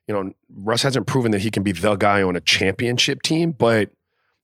[0.06, 3.52] you know Russ hasn't proven that he can be the guy on a championship team,
[3.52, 3.90] but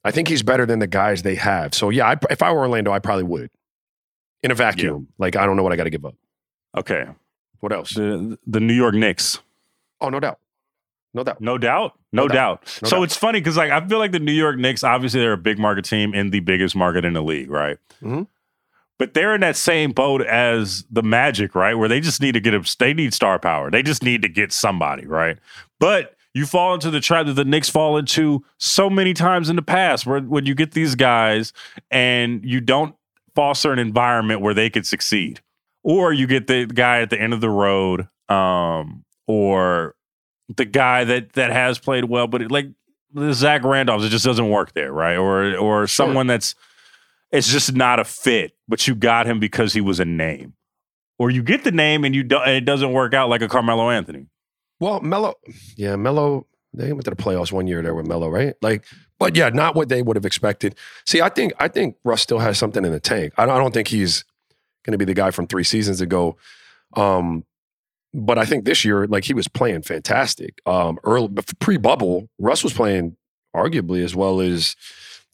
[0.05, 1.75] I think he's better than the guys they have.
[1.75, 3.51] So yeah, I, if I were Orlando, I probably would.
[4.43, 6.15] In a vacuum, like I don't know what I got to give up.
[6.77, 7.07] Okay,
[7.61, 7.95] What else?
[7.95, 9.39] the the New York Knicks,
[10.03, 10.39] Oh, no doubt,
[11.15, 11.41] no doubt.
[11.41, 12.35] no doubt, no, No doubt.
[12.63, 12.79] doubt.
[12.83, 13.03] No so doubt.
[13.05, 15.59] it's funny because like I feel like the New York Knicks, obviously they're a big
[15.59, 17.79] market team in the biggest market in the league, right?
[18.03, 18.27] Mhm.
[18.99, 21.75] But they're in that same boat as the Magic, right?
[21.75, 23.71] Where they just need to get a, they need star power.
[23.71, 25.39] They just need to get somebody, right?
[25.81, 29.57] But you fall into the trap that the Knicks fall into so many times in
[29.57, 31.53] the past, where when you get these guys
[31.91, 32.95] and you don't
[33.35, 35.41] foster an environment where they could succeed,
[35.83, 39.95] or you get the guy at the end of the road, um, or
[40.57, 42.67] the guy that that has played well, but it, like
[43.13, 45.17] the Zach Randolphs, it just doesn't work there, right?
[45.17, 46.55] Or or someone that's
[47.35, 50.55] it's just not a fit, but you got him because he was a name,
[51.19, 53.49] or you get the name and you don't, and it doesn't work out like a
[53.49, 54.27] Carmelo Anthony.
[54.81, 55.35] Well, Melo,
[55.77, 56.47] yeah, Melo.
[56.73, 58.55] They went to the playoffs one year there with Melo, right?
[58.61, 58.85] Like,
[59.21, 60.77] but yeah, not what they would have expected.
[61.07, 63.33] See, I think I think Russ still has something in the tank.
[63.37, 64.25] I don't, I don't think he's
[64.85, 66.37] going to be the guy from three seasons ago.
[66.95, 67.45] Um,
[68.13, 70.61] but I think this year, like he was playing fantastic.
[70.67, 73.17] Um, early pre bubble, Russ was playing
[73.55, 74.77] arguably as well as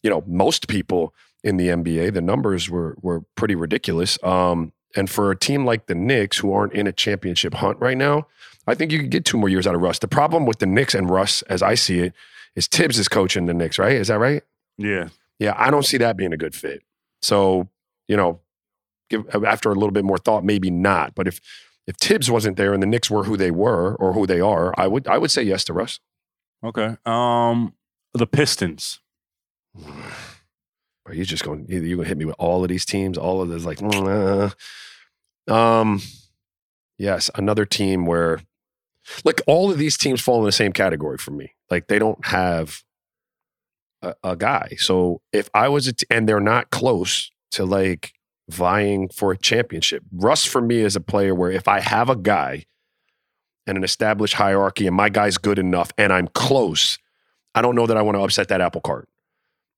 [0.02, 2.12] you know most people in the NBA.
[2.14, 4.22] The numbers were were pretty ridiculous.
[4.22, 7.96] Um, and for a team like the Knicks, who aren't in a championship hunt right
[7.96, 8.26] now,
[8.66, 9.98] I think you could get two more years out of Russ.
[9.98, 12.12] The problem with the Knicks and Russ, as I see it,
[12.56, 13.92] is Thibs is coaching the Knicks, right?
[13.92, 14.42] Is that right?
[14.76, 16.82] Yeah, Yeah, I don't see that being a good fit.
[17.22, 17.68] So,
[18.08, 18.40] you know,
[19.08, 21.14] give after a little bit more thought, maybe not.
[21.14, 21.40] But if
[21.86, 24.74] if Thibs wasn't there and the Knicks were who they were or who they are,
[24.76, 26.00] I would I would say yes to Russ.
[26.64, 26.96] okay.
[27.06, 27.74] Um,
[28.14, 29.00] the Pistons.
[31.10, 31.66] Are you just going?
[31.68, 34.50] You're going to hit me with all of these teams, all of this, like, uh.
[35.52, 36.00] um,
[36.98, 38.40] yes, another team where,
[39.24, 41.54] like, all of these teams fall in the same category for me.
[41.70, 42.82] Like, they don't have
[44.02, 44.76] a, a guy.
[44.78, 48.12] So if I was, a t- and they're not close to like
[48.48, 50.02] vying for a championship.
[50.12, 52.66] Russ for me is a player where if I have a guy
[53.66, 56.98] and an established hierarchy and my guy's good enough and I'm close,
[57.54, 59.08] I don't know that I want to upset that apple cart.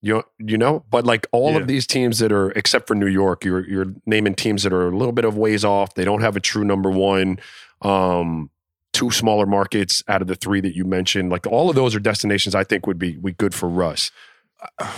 [0.04, 1.58] You you know, but like all Yeah.
[1.58, 4.88] of these teams that are except for New York, you're you're naming teams that are
[4.88, 5.94] a little bit of ways off.
[5.94, 7.38] They don't have a true number one.
[7.82, 8.50] Um,
[8.92, 11.30] two smaller markets out of the three that you mentioned.
[11.30, 14.10] Like all of those are destinations I think would be, be good for Russ.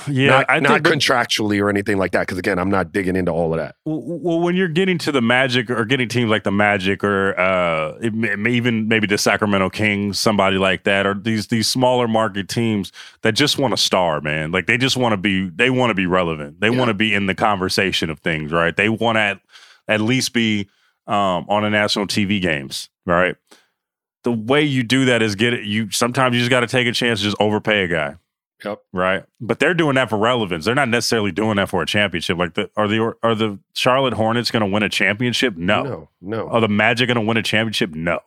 [0.07, 2.21] Yeah, not I not that- contractually or anything like that.
[2.21, 3.77] Because again, I'm not digging into all of that.
[3.85, 7.97] Well, when you're getting to the Magic or getting teams like the Magic or uh,
[8.03, 12.07] it may- may even maybe the Sacramento Kings, somebody like that, or these these smaller
[12.07, 12.93] market teams
[13.23, 14.53] that just want a star, man.
[14.53, 16.61] Like they just want to be, they want to be relevant.
[16.61, 16.79] They Yeah.
[16.79, 18.77] want to be in the conversation of things, right?
[18.77, 19.41] They want to at,
[19.89, 20.69] at least be
[21.07, 23.37] um, on a national TV games, right?
[24.25, 25.65] The way you do that is get it.
[25.65, 28.17] You sometimes you just got to take a chance, just overpay a guy.
[28.65, 28.81] Yep.
[28.93, 29.25] Right.
[29.41, 30.65] But they're doing that for relevance.
[30.65, 32.39] They're not necessarily doing that for a championship.
[32.39, 35.57] Like the are the are the Charlotte Hornets going to win a championship?
[35.57, 35.83] No.
[35.83, 36.49] no, no.
[36.49, 37.91] Are the Magic going to win a championship?
[37.91, 38.21] No.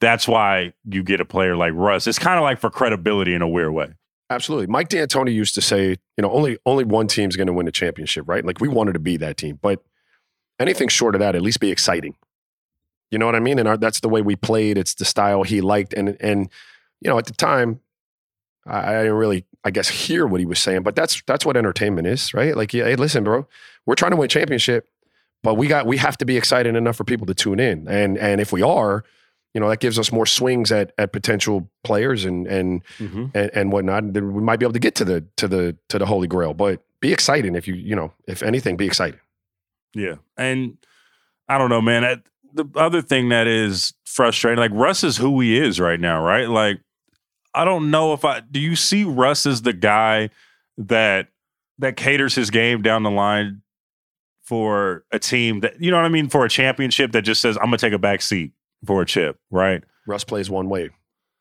[0.00, 2.06] That's why you get a player like Russ.
[2.06, 3.94] It's kind of like for credibility in a weird way.
[4.30, 4.66] Absolutely.
[4.68, 7.72] Mike D'Antoni used to say, you know, only only one team's going to win a
[7.72, 8.44] championship, right?
[8.44, 9.82] Like we wanted to be that team, but
[10.58, 12.14] anything short of that, at least be exciting.
[13.10, 13.58] You know what I mean?
[13.58, 14.78] And our, that's the way we played.
[14.78, 16.48] It's the style he liked, and and
[17.00, 17.80] you know, at the time,
[18.66, 21.56] I, I didn't really, I guess, hear what he was saying, but that's that's what
[21.56, 22.56] entertainment is, right?
[22.56, 23.46] Like, yeah, hey, listen, bro,
[23.86, 24.88] we're trying to win championship,
[25.42, 28.18] but we got we have to be excited enough for people to tune in, and
[28.18, 29.04] and if we are,
[29.54, 33.26] you know, that gives us more swings at at potential players and and mm-hmm.
[33.34, 35.98] and, and whatnot, then we might be able to get to the to the to
[35.98, 36.54] the holy grail.
[36.54, 39.20] But be exciting if you you know if anything, be exciting.
[39.94, 40.16] Yeah.
[40.36, 40.78] And
[41.48, 42.04] I don't know, man.
[42.04, 42.16] I,
[42.52, 46.48] the other thing that is frustrating, like Russ is who he is right now, right?
[46.48, 46.80] Like,
[47.54, 50.30] I don't know if I do you see Russ as the guy
[50.78, 51.28] that
[51.78, 53.62] that caters his game down the line
[54.42, 57.56] for a team that you know what I mean, for a championship that just says,
[57.56, 58.52] I'm gonna take a back seat
[58.84, 59.82] for a chip, right?
[60.06, 60.90] Russ plays one way.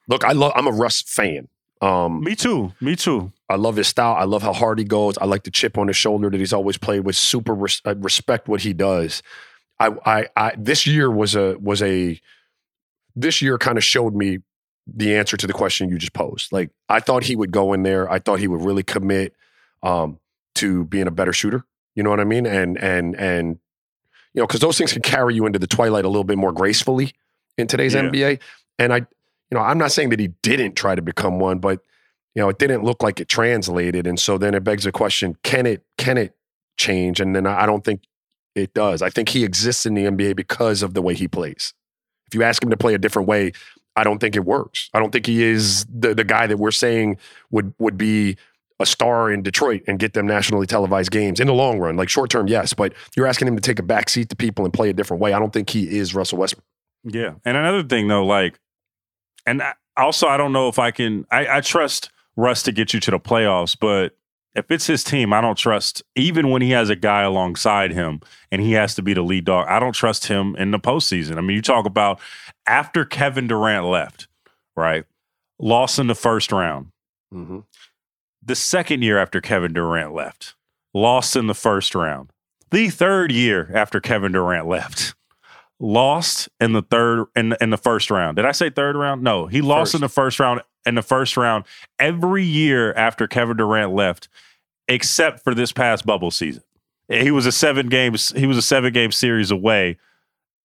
[0.08, 0.52] Look, I love.
[0.56, 1.48] I'm a Russ fan.
[1.82, 2.74] Um, Me too.
[2.82, 3.32] Me too.
[3.50, 4.16] I love his style.
[4.16, 5.18] I love how hard he goes.
[5.18, 7.16] I like the chip on his shoulder that he's always played with.
[7.16, 9.24] Super res- I respect what he does.
[9.80, 12.20] I, I, I, this year was a was a
[13.16, 14.40] this year kind of showed me
[14.96, 16.52] the answer to the question you just posed.
[16.52, 18.10] Like I thought he would go in there.
[18.12, 19.36] I thought he would really commit
[19.84, 20.20] um,
[20.56, 21.66] to being a better shooter.
[21.96, 22.46] You know what I mean?
[22.46, 23.60] And and and
[24.34, 26.52] you know because those things can carry you into the twilight a little bit more
[26.52, 27.14] gracefully
[27.58, 28.04] in today's Yeah.
[28.04, 28.42] NBA.
[28.78, 29.06] And I, you
[29.52, 31.82] know, I'm not saying that he didn't try to become one, but
[32.36, 34.08] you know, it didn't look like it translated.
[34.08, 36.36] And so then it begs the question, can it can it
[36.78, 37.20] change?
[37.20, 38.04] And then I I don't think
[38.56, 39.02] it does.
[39.02, 41.74] I think he exists in the NBA because of the way he plays.
[42.28, 43.54] If you ask him to play a different way,
[44.00, 44.90] I don't think it works.
[44.94, 47.18] I don't think he is the, the guy that we're saying
[47.52, 48.38] would would be
[48.80, 51.98] a star in Detroit and get them nationally televised games in the long run.
[51.98, 54.64] Like short term, yes, but you're asking him to take a back seat to people
[54.64, 55.34] and play a different way.
[55.34, 56.64] I don't think he is Russell Westbrook.
[57.04, 57.34] Yeah.
[57.46, 58.60] And another thing though, like,
[59.46, 59.62] and
[59.98, 61.26] also I don't know if I can.
[61.30, 64.16] I, I trust Russ to get you to the playoffs, but
[64.56, 66.04] if it's his team, I don't trust.
[66.16, 68.22] Even when he has a guy alongside him
[68.52, 71.38] and he has to be the lead dog, I don't trust him in the postseason.
[71.38, 72.20] I mean, you talk about
[72.66, 74.28] after Kevin Durant left,
[74.76, 75.06] right?
[75.60, 76.88] Lost in the first round.
[77.34, 77.60] Mm-hmm.
[78.42, 80.56] The second year after Kevin Durant left,
[80.94, 82.32] lost in the first round.
[82.72, 85.14] The third year after Kevin Durant left,
[85.80, 88.38] lost in the third in, in the first round.
[88.38, 89.24] Did I say third round?
[89.24, 89.96] No, he lost First.
[89.96, 90.62] in the first round.
[90.86, 91.66] In the first round,
[92.00, 94.30] every year after Kevin Durant left,
[94.88, 96.64] except for this past bubble season,
[97.10, 98.30] he was a seven games.
[98.36, 99.98] He was a seven game series away,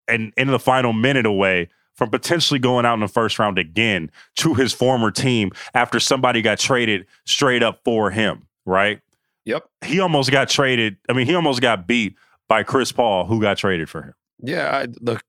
[0.06, 4.10] and in the final minute away from potentially going out in the first round again
[4.36, 8.46] to his former team after somebody got traded straight up for him.
[8.66, 9.00] Right?
[9.44, 9.68] Yep.
[9.84, 10.96] He almost got traded.
[11.08, 12.16] I mean, he almost got beat
[12.48, 14.14] by Chris Paul, who got traded for him.
[14.42, 15.22] Yeah, I, look,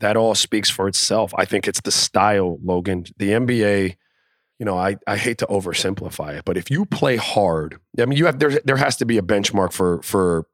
[0.00, 1.32] that all speaks for itself.
[1.36, 3.04] I think it's the style, Logan.
[3.18, 3.96] The NBA,
[4.58, 8.18] you know, I, I hate to oversimplify it, but if you play hard, I mean,
[8.18, 10.46] you have there there has to be a benchmark for for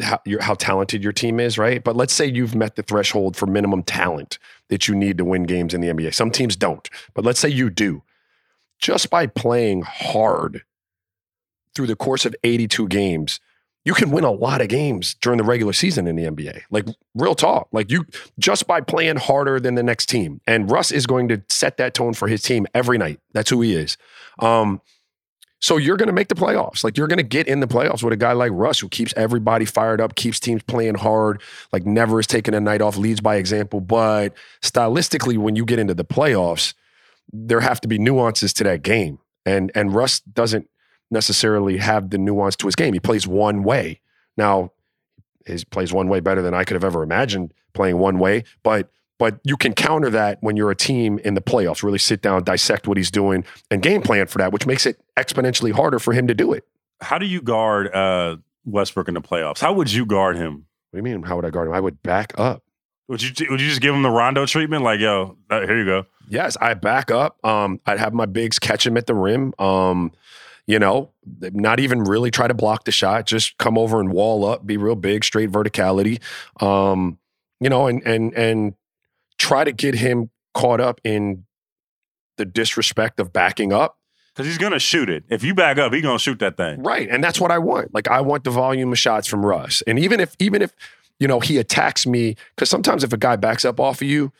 [0.00, 1.82] how, your, how talented your team is, right?
[1.82, 5.44] But let's say you've met the threshold for minimum talent that you need to win
[5.44, 6.14] games in the NBA.
[6.14, 8.02] Some teams don't, but let's say you do.
[8.78, 10.62] Just by playing hard
[11.74, 13.40] through the course of 82 games,
[13.88, 16.60] you can win a lot of games during the regular season in the NBA.
[16.70, 16.84] Like
[17.14, 17.68] real talk.
[17.72, 18.04] Like you
[18.38, 20.42] just by playing harder than the next team.
[20.46, 23.18] And Russ is going to set that tone for his team every night.
[23.32, 23.96] That's who he is.
[24.40, 24.82] Um,
[25.58, 26.84] so you're going to make the playoffs.
[26.84, 29.14] Like you're going to get in the playoffs with a guy like Russ who keeps
[29.16, 31.40] everybody fired up, keeps teams playing hard,
[31.72, 33.80] like never is taking a night off, leads by example.
[33.80, 36.74] But stylistically, when you get into the playoffs,
[37.32, 39.18] there have to be nuances to that game.
[39.46, 40.68] And and Russ doesn't
[41.10, 42.92] necessarily have the nuance to his game.
[42.92, 44.00] He plays one way.
[44.36, 44.72] Now,
[45.46, 48.90] he plays one way better than I could have ever imagined playing one way, but
[49.18, 51.82] but you can counter that when you're a team in the playoffs.
[51.82, 55.00] Really sit down, dissect what he's doing, and game plan for that, which makes it
[55.16, 56.64] exponentially harder for him to do it.
[57.00, 59.58] How do you guard uh, Westbrook in the playoffs?
[59.58, 60.66] How would you guard him?
[60.90, 61.24] What do you mean?
[61.24, 61.74] How would I guard him?
[61.74, 62.62] I would back up.
[63.08, 64.84] Would you would you just give him the Rondo treatment?
[64.84, 66.06] Like, yo, uh, here you go.
[66.28, 67.42] Yes, I back up.
[67.44, 69.54] Um, I'd have my bigs catch him at the rim.
[69.58, 70.12] Um,
[70.68, 71.10] you know,
[71.40, 73.26] not even really try to block the shot.
[73.26, 76.20] Just come over and wall up, be real big, straight verticality.
[76.62, 77.18] Um,
[77.58, 78.74] you know, and and and
[79.38, 81.46] try to get him caught up in
[82.36, 83.96] the disrespect of backing up.
[84.34, 85.24] Because he's gonna shoot it.
[85.30, 86.82] If you back up, he's gonna shoot that thing.
[86.82, 87.08] Right.
[87.08, 87.94] And that's what I want.
[87.94, 89.82] Like I want the volume of shots from Russ.
[89.86, 90.74] And even if even if,
[91.18, 94.32] you know, he attacks me, because sometimes if a guy backs up off of you,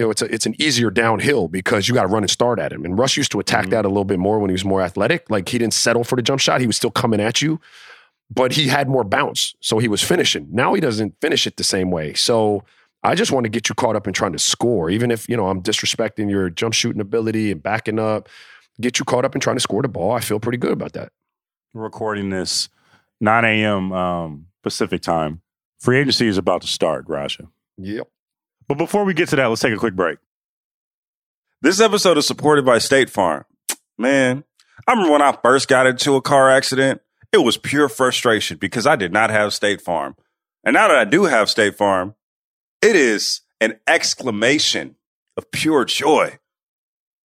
[0.00, 2.58] you know, it's a, it's an easier downhill because you got to run and start
[2.58, 2.86] at him.
[2.86, 3.70] And Russ used to attack Mhm.
[3.70, 5.28] that a little bit more when he was more athletic.
[5.30, 6.62] Like he didn't settle for the jump shot.
[6.62, 7.60] He was still coming at you,
[8.34, 9.54] but he had more bounce.
[9.60, 10.48] So he was finishing.
[10.50, 12.14] Now he doesn't finish it the same way.
[12.14, 12.64] So
[13.02, 15.36] I just want to get you caught up in trying to score, even if, you
[15.36, 18.28] know, I'm disrespecting your jump shooting ability and backing up,
[18.80, 20.12] get you caught up in trying to score the ball.
[20.12, 21.12] I feel pretty good about that.
[21.74, 22.70] We're recording this
[23.20, 23.92] 9 a.m.
[23.92, 25.42] Um, Pacific time.
[25.78, 27.48] Free agency is about to start, Raja.
[27.78, 28.08] Yep.
[28.70, 30.18] But before we get to that, let's take a quick break.
[31.60, 33.44] This episode is supported by State Farm.
[33.98, 34.44] Man,
[34.86, 37.00] I remember when I first got into a car accident,
[37.32, 40.14] it was pure frustration because I did not have State Farm.
[40.62, 42.14] And now that I do have State Farm,
[42.80, 44.94] it is an exclamation
[45.36, 46.38] of pure joy.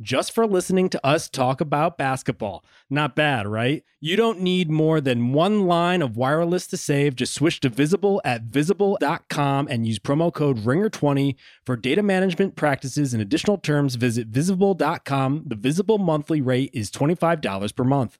[0.00, 2.64] just for listening to us talk about basketball.
[2.90, 3.82] Not bad, right?
[4.00, 7.16] You don't need more than one line of wireless to save.
[7.16, 11.34] Just switch to Visible at visible.com and use promo code RINGER20
[11.64, 13.94] for data management practices and additional terms.
[13.94, 15.44] Visit visible.com.
[15.46, 18.18] The Visible monthly rate is $25 per month.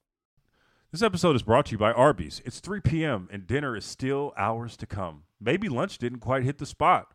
[0.92, 2.40] This episode is brought to you by Arby's.
[2.44, 3.28] It's 3 p.m.
[3.30, 5.24] and dinner is still hours to come.
[5.40, 7.12] Maybe lunch didn't quite hit the spot.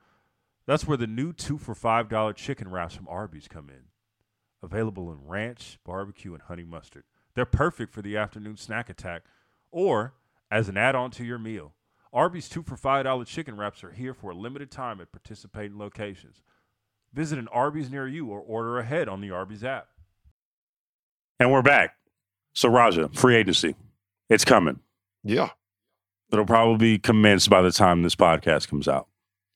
[0.67, 3.90] That's where the new two for $5 chicken wraps from Arby's come in.
[4.63, 7.03] Available in ranch, barbecue, and honey mustard.
[7.33, 9.23] They're perfect for the afternoon snack attack
[9.71, 10.13] or
[10.51, 11.73] as an add on to your meal.
[12.13, 16.41] Arby's two for $5 chicken wraps are here for a limited time at participating locations.
[17.13, 19.87] Visit an Arby's near you or order ahead on the Arby's app.
[21.39, 21.95] And we're back.
[22.53, 23.75] So, Raja, free agency.
[24.29, 24.79] It's coming.
[25.23, 25.49] Yeah.
[26.31, 29.07] It'll probably be commenced by the time this podcast comes out.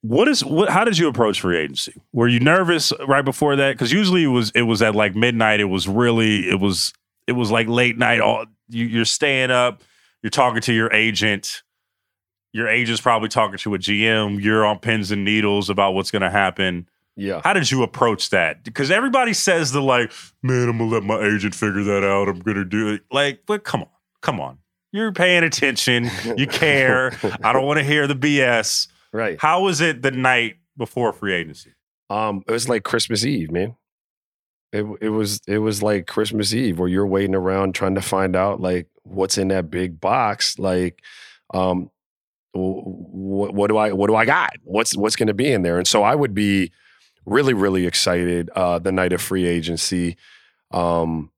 [0.07, 0.69] What is what?
[0.69, 1.93] How did you approach free agency?
[2.13, 3.71] Were you nervous right before that?
[3.71, 5.59] Because usually it was it was at like midnight.
[5.59, 6.93] It was really it was
[7.25, 8.21] it was like late night.
[8.21, 9.81] All you, you're staying up.
[10.21, 11.63] You're talking to your agent.
[12.53, 14.41] Your agent's probably talking to a GM.
[14.41, 16.87] You're on pins and needles about what's going to happen.
[17.15, 17.41] Yeah.
[17.43, 18.63] How did you approach that?
[18.63, 20.11] Because everybody says the like,
[20.43, 22.27] man, I'm gonna let my agent figure that out.
[22.27, 23.01] I'm gonna do it.
[23.11, 23.89] Like, but come on,
[24.21, 24.59] come on.
[24.91, 26.11] You're paying attention.
[26.37, 27.17] You care.
[27.43, 28.87] I don't want to hear the BS.
[29.13, 29.39] Right.
[29.39, 31.73] How was it the night before free agency?
[32.09, 33.75] Um, it was like Christmas Eve, man.
[34.71, 38.35] It it was it was like Christmas Eve where you're waiting around trying to find
[38.35, 40.59] out like what's in that big box.
[40.59, 41.01] Like,
[41.53, 41.89] um,
[42.53, 44.53] what what do I what do I got?
[44.63, 45.77] What's what's going to be in there?
[45.77, 46.71] And so I would be
[47.25, 50.17] really really excited uh, the night of free agency.
[50.71, 51.31] Um,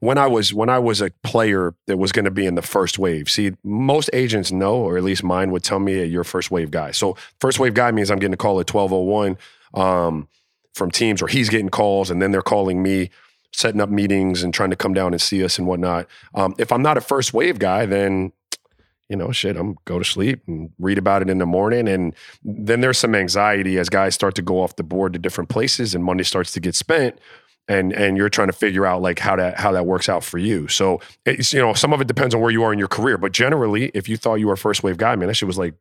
[0.00, 2.62] when I was when I was a player that was going to be in the
[2.62, 3.28] first wave.
[3.28, 6.70] See, most agents know, or at least mine would tell me, you're a first wave
[6.70, 6.90] guy.
[6.90, 9.38] So first wave guy means I'm getting a call at 1201
[9.74, 10.28] um,
[10.74, 13.10] from teams, or he's getting calls, and then they're calling me,
[13.52, 16.06] setting up meetings and trying to come down and see us and whatnot.
[16.34, 18.32] Um, if I'm not a first wave guy, then
[19.10, 21.88] you know, shit, I'm go to sleep and read about it in the morning.
[21.88, 25.50] And then there's some anxiety as guys start to go off the board to different
[25.50, 27.18] places and money starts to get spent.
[27.68, 30.38] And and you're trying to figure out like how that how that works out for
[30.38, 30.66] you.
[30.66, 33.16] So it's you know, some of it depends on where you are in your career.
[33.16, 35.58] But generally, if you thought you were a first wave guy, man, that shit was
[35.58, 35.74] like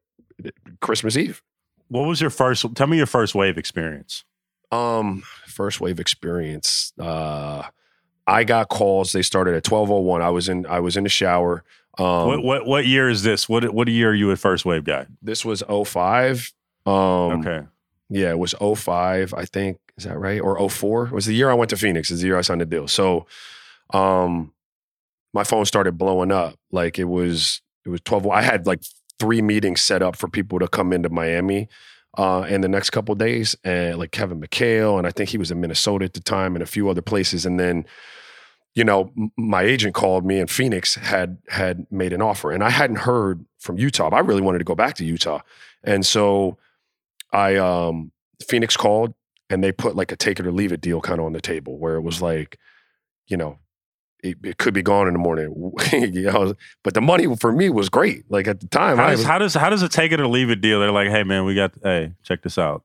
[0.82, 1.42] Christmas Eve.
[1.88, 2.64] What was your first?
[2.76, 4.24] Tell me your first wave experience.
[4.72, 6.94] Um, first wave experience.
[7.00, 7.64] Uh,
[8.28, 9.12] I got calls.
[9.12, 10.22] They started at twelve oh one.
[10.22, 10.68] I was in.
[10.68, 11.64] I was in the shower.
[11.98, 13.50] Um, what what what year is this?
[13.50, 15.08] What what year are you at First Wave guy?
[15.24, 16.54] This was 05.
[16.86, 17.62] Um, Okay.
[18.12, 19.78] Yeah, it was 05, I think.
[20.00, 20.40] Is that right?
[20.40, 21.08] Or 04?
[21.08, 22.10] It was the year I went to Phoenix.
[22.10, 22.88] It's the year I signed the deal.
[22.88, 23.28] So
[23.94, 24.54] um
[25.34, 26.56] my phone started blowing up.
[26.72, 28.28] Like it was it was 12.
[28.28, 28.82] I had like
[29.20, 31.68] three meetings set up for people to come into Miami
[32.18, 33.58] uh in the next couple days.
[33.66, 36.64] And like Kevin McHale, and I think he was in Minnesota at the time and
[36.64, 37.46] a few other places.
[37.46, 37.86] And then
[38.76, 42.64] you know, m- my agent called me and Phoenix had had made an offer and
[42.64, 44.10] I hadn't heard from Utah.
[44.14, 45.42] I really wanted to go back to Utah.
[45.84, 46.58] And so
[47.34, 48.12] I um
[48.48, 49.14] Phoenix called
[49.50, 51.42] and they put like a take it or leave it deal kind of on the
[51.42, 52.26] table where it was mm-hmm.
[52.26, 52.60] like,
[53.28, 53.58] you know,
[54.22, 55.74] it, it could be gone in the morning.
[55.92, 58.30] you know, but the money for me was great.
[58.30, 60.20] Like at the time, How I does, was, how does how does it take it
[60.20, 60.80] or leave it deal?
[60.80, 62.84] They're like, hey man, we got hey, check this out.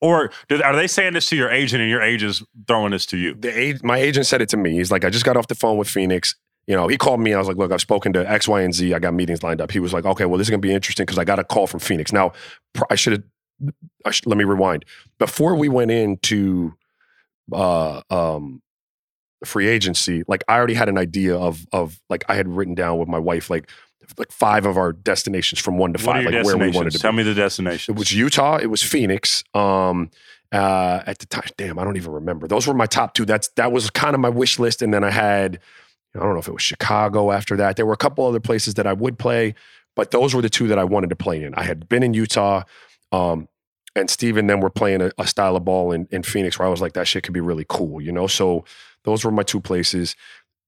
[0.00, 3.16] Or did, are they saying this to your agent and your agent's throwing this to
[3.16, 3.34] you?
[3.34, 4.72] the my agent said it to me.
[4.72, 6.34] He's like, I just got off the phone with Phoenix.
[6.66, 8.62] You know, he called me and I was like, look, I've spoken to X, Y,
[8.62, 8.94] and Z.
[8.94, 9.70] I got meetings lined up.
[9.70, 11.44] He was like, okay, well, this is going to be interesting because I got a
[11.44, 12.12] call from Phoenix.
[12.12, 12.32] Now,
[12.88, 13.22] I should have,
[14.04, 14.84] I should, let me rewind.
[15.18, 16.74] Before we went into
[17.52, 18.62] uh, um,
[19.44, 22.98] free agency, like I already had an idea of, of like I had written down
[22.98, 23.70] with my wife, like,
[24.18, 27.02] like five of our destinations from one to five, like where we wanted to be.
[27.02, 27.94] Tell me the destination.
[27.94, 28.58] It was Utah.
[28.58, 29.44] It was Phoenix.
[29.54, 30.10] Um,
[30.50, 32.46] uh, at the time, damn, I don't even remember.
[32.46, 33.24] Those were my top two.
[33.24, 34.82] That's that was kind of my wish list.
[34.82, 35.60] And then I had,
[36.14, 37.76] I don't know if it was Chicago after that.
[37.76, 39.54] There were a couple other places that I would play,
[39.96, 41.54] but those were the two that I wanted to play in.
[41.54, 42.64] I had been in Utah,
[43.12, 43.48] um,
[43.94, 46.66] and Steve and them were playing a, a style of ball in, in Phoenix where
[46.66, 48.26] I was like, that shit could be really cool, you know.
[48.26, 48.64] So
[49.04, 50.16] those were my two places.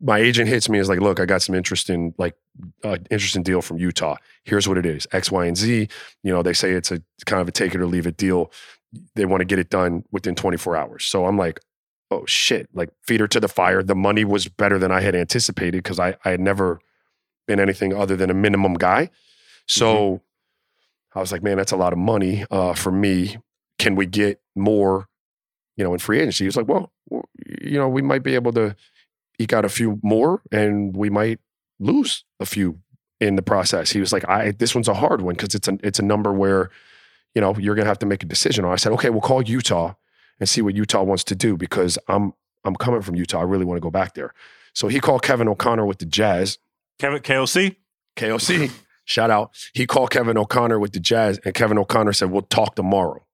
[0.00, 2.34] My agent hits me and is like, look, I got some interesting, like,
[2.82, 4.16] uh, interesting deal from Utah.
[4.44, 5.88] Here's what it is: X, Y, and Z.
[6.22, 8.50] You know, they say it's a kind of a take it or leave it deal.
[9.14, 11.04] They want to get it done within 24 hours.
[11.04, 11.60] So I'm like,
[12.10, 12.68] oh shit!
[12.74, 13.82] Like, feed her to the fire.
[13.82, 16.80] The money was better than I had anticipated because I I had never
[17.46, 19.10] been anything other than a minimum guy.
[19.66, 20.20] So
[21.14, 23.38] I was like, man, that's a lot of money uh, for me.
[23.78, 25.08] Can we get more?
[25.76, 28.52] You know, in free agency, he was like, well, you know, we might be able
[28.52, 28.76] to
[29.38, 31.40] eke out a few more, and we might
[31.80, 32.78] lose a few
[33.20, 33.90] in the process.
[33.90, 36.32] He was like, I this one's a hard one because it's a it's a number
[36.32, 36.70] where,
[37.34, 38.72] you know, you're gonna have to make a decision on.
[38.72, 39.94] I said, okay, we'll call Utah
[40.38, 42.34] and see what Utah wants to do because I'm
[42.64, 43.40] I'm coming from Utah.
[43.40, 44.32] I really want to go back there.
[44.74, 46.58] So he called Kevin O'Connor with the Jazz.
[46.98, 47.76] Kevin KOC?
[48.16, 48.70] KOC,
[49.04, 49.54] shout out.
[49.72, 53.24] He called Kevin O'Connor with the Jazz, and Kevin O'Connor said, We'll talk tomorrow.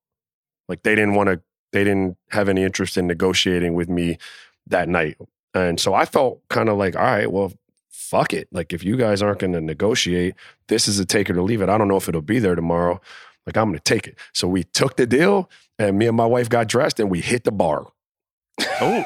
[0.69, 1.41] Like they didn't want to,
[1.73, 4.19] they didn't have any interest in negotiating with me
[4.67, 5.17] that night.
[5.55, 7.53] And so I felt kind of like, all right, well,
[7.89, 8.49] fuck it.
[8.53, 10.35] Like if you guys aren't going to negotiate,
[10.69, 11.69] this is a take it or leave it.
[11.69, 13.01] I don't know if it'll be there tomorrow.
[13.47, 14.17] Like I'm going to take it.
[14.33, 17.45] So we took the deal, and me and my wife got dressed, and we hit
[17.45, 17.87] the bar.
[18.81, 19.05] Oh.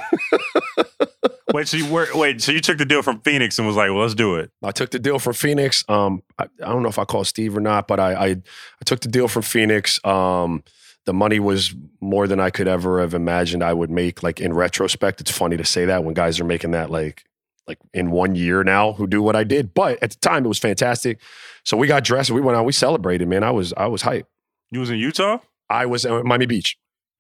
[1.55, 3.89] wait, so you were wait, so you took the deal from Phoenix and was like,
[3.89, 4.51] well, let's do it.
[4.63, 5.85] I took the deal from Phoenix.
[5.89, 8.85] Um, I, I don't know if I called Steve or not, but I, I I
[8.85, 10.05] took the deal from Phoenix.
[10.05, 10.65] Um,
[11.07, 14.23] the money was more than I could ever have imagined I would make.
[14.23, 17.25] Like in retrospect, it's funny to say that when guys are making that like
[17.69, 19.73] like in one year now who do what I did.
[19.73, 21.21] But at the time, it was fantastic.
[21.65, 22.33] So we got dressed.
[22.33, 22.65] We went out.
[22.65, 23.29] We celebrated.
[23.29, 24.27] Man, I was I was hyped.
[24.73, 25.39] You was in Utah?
[25.71, 26.77] I was at Miami Beach.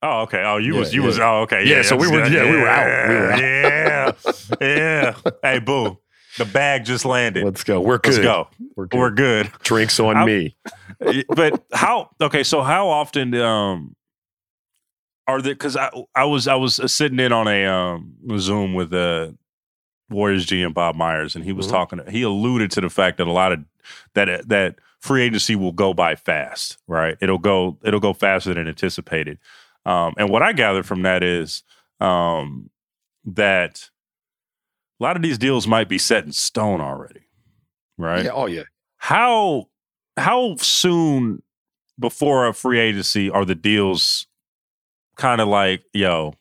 [0.06, 0.42] Oh, okay.
[0.44, 1.06] Oh, you Yeah, was you yeah.
[1.06, 1.64] was oh okay.
[1.66, 3.08] Yeah, so we were- yeah, we were out.
[3.08, 3.40] We were out.
[3.40, 4.12] Yeah.
[4.60, 5.14] Yeah.
[5.42, 5.98] hey, boo.
[6.36, 7.42] The bag just landed.
[7.44, 7.80] Let's go.
[7.80, 8.12] We're good.
[8.14, 8.48] Let's go.
[8.76, 8.98] We're good.
[8.98, 9.52] We're good.
[9.62, 10.56] Drinks on me.
[11.28, 13.96] but how okay so how often um
[15.26, 18.92] are there because I, I was i was sitting in on a um zoom with
[18.92, 19.30] uh
[20.10, 21.70] warriors g and bob myers and he was Mhm.
[21.70, 23.64] talking he alluded to the fact that a lot of
[24.14, 28.68] that that free agency will go by fast right it'll go it'll go faster than
[28.68, 29.38] anticipated
[29.86, 31.62] um and what i gathered from that is
[32.00, 32.70] um
[33.24, 33.90] that
[35.00, 37.20] a lot of these deals might be set in stone already
[37.98, 38.30] right Yeah.
[38.32, 38.62] Oh yeah.
[38.96, 39.68] how
[40.16, 41.42] how soon
[41.98, 44.26] before a free agency are the deals
[45.16, 46.34] kind of like yo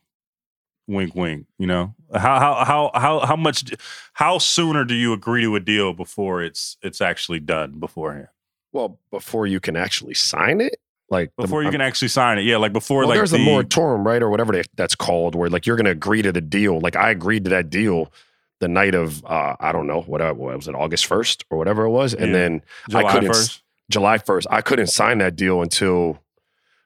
[0.88, 3.74] wink wink you know how how how how how much
[4.14, 8.28] how sooner do you agree to a deal before it's it's actually done beforehand
[8.74, 10.76] Well, before you can actually sign it,
[11.10, 13.32] like the- before you I'm- can actually sign it yeah like before well, like there's
[13.32, 16.32] the, a moratorium, right, or whatever that's called, where like you're going to agree to
[16.32, 16.80] the deal.
[16.80, 18.12] Like I agreed to that deal
[18.60, 21.58] the night of uh, I don't know what, uh, what was it August first or
[21.58, 22.34] whatever it was, and Yeah.
[22.34, 24.48] then July I couldn't 1st July first.
[24.50, 26.20] I couldn't sign that deal until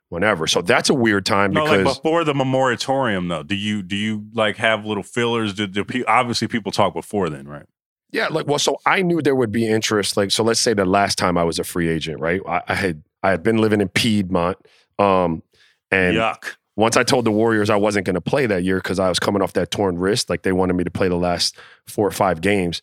[0.09, 0.47] whenever.
[0.47, 3.95] So that's a weird time no, because like before the moratorium though do you do
[3.95, 7.65] you like have little fillers do, do pe- obviously people talk before then right
[8.11, 10.15] Yeah, like well, so I knew there would be interest.
[10.17, 12.41] Like, so let's say the last time I was a free agent, right?
[12.47, 14.57] I, I had I had been living in Piedmont,
[14.99, 15.43] um,
[15.91, 18.99] and yuck once I told the Warriors I wasn't going to play that year because
[18.99, 21.57] I was coming off that torn wrist, like they wanted me to play the last
[21.87, 22.81] four or five games.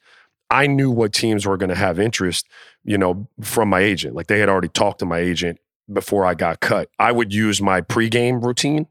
[0.51, 2.47] I knew what teams were going to have interest,
[2.85, 4.15] you know, from my agent.
[4.15, 5.59] Like they had already talked to my agent
[5.91, 6.91] before I got cut.
[6.99, 8.89] I would use my pregame routine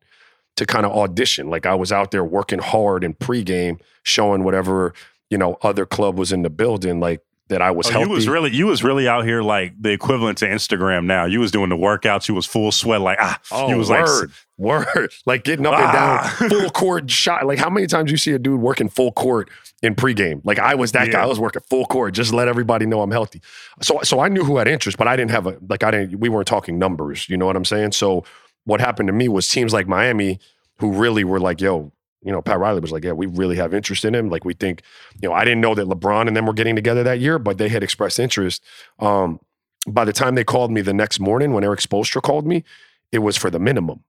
[0.55, 1.49] to kind of audition.
[1.49, 4.93] Like I was out there working hard in pregame, showing whatever
[5.29, 7.01] you know other club was in the building.
[7.01, 8.07] Like that I was Oh, healthy.
[8.09, 11.25] you was really you was really out here like the equivalent to Instagram now.
[11.25, 12.27] You was doing the workouts.
[12.27, 13.01] You was full sweat.
[13.01, 16.35] Like ah, Oh, you was word, word, like getting up and Ah.
[16.39, 17.45] down, full court shot.
[17.45, 19.49] Like how many times you see a dude working full court
[19.81, 20.41] in pregame?
[20.45, 21.21] Like I was that guy.
[21.21, 23.41] I was working full court, just let everybody know I'm healthy.
[23.81, 26.19] So, so I knew who had interest, but I didn't have a like I didn't.
[26.19, 27.27] We weren't talking numbers.
[27.29, 27.91] You know what I'm saying?
[27.91, 28.23] So
[28.63, 30.39] what happened to me was teams like Miami,
[30.77, 31.91] who really were like, yo.
[32.24, 34.30] You know, Pat Riley was like, "Yeah, we really have interest in him.
[34.30, 34.82] Like, we think,
[35.21, 37.57] you know, I didn't know that LeBron and them were getting together that year, but
[37.57, 38.63] they had expressed interest.
[38.99, 39.39] Um,
[39.88, 42.63] by the time they called me the next morning, when Erik Spoelstra called me,
[43.11, 44.03] it was for the minimum.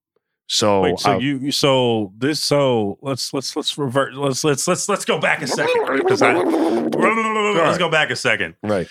[0.46, 4.88] So, Wait, so I- you so this so let's let's let's revert let's let's let's
[4.90, 6.00] let's go back a second I-
[7.64, 8.54] let's go back a second.
[8.62, 8.86] right,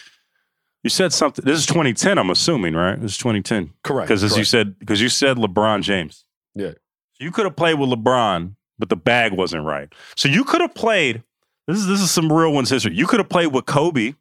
[0.84, 1.46] You said something.
[1.46, 2.18] This is 2010.
[2.18, 3.00] I'm assuming, right?
[3.00, 4.08] This is 2010 correct.
[4.08, 6.26] because as you said because you said LeBron James.
[6.56, 6.72] Yeah.
[7.20, 9.88] You could have played with LeBron, but the bag wasn't right.
[10.18, 11.24] So you could have played.
[11.68, 12.94] This is this is some real one's history.
[12.94, 14.16] You could have played with Kobe,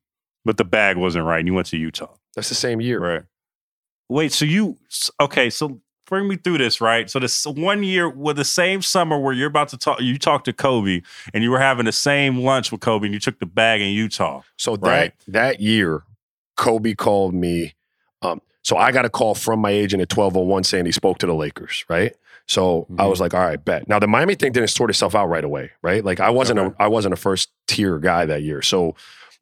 [0.45, 2.15] but the bag wasn't right, and you went to Utah.
[2.37, 3.01] that's the same year.
[3.01, 3.23] Right.
[4.09, 4.79] Wait, so you
[5.19, 5.51] okay?
[5.51, 7.11] So bring me through this, right?
[7.11, 10.45] So this one year with the same summer where you're about to talk, you talked
[10.45, 11.03] to Kobe,
[11.35, 13.89] and you were having the same lunch with Kobe, and you took the bag in
[13.89, 14.43] Utah.
[14.57, 15.13] So that Right.
[15.27, 16.05] that year,
[16.57, 17.75] Kobe called me.
[18.21, 21.27] Um, so I got a call from my agent at 1201 saying he spoke to
[21.27, 22.15] the Lakers, right?
[22.53, 23.11] So I Mhm.
[23.11, 23.89] was like, all right, bet.
[23.89, 26.05] Now the Miami thing didn't sort itself out right away, right?
[26.05, 26.75] Like I wasn't Okay.
[26.79, 28.63] a I wasn't a first tier guy that year.
[28.63, 28.95] So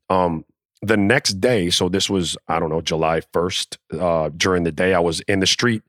[0.09, 0.45] um
[0.83, 4.95] the next day, so this was, I don't know, July 1st, uh, during the day,
[4.95, 5.83] I was in the street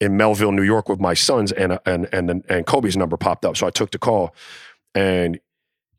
[0.00, 3.56] in Melville, New York with my sons and and and and Kobe's number popped up.
[3.56, 4.34] So I took the call
[4.94, 5.40] and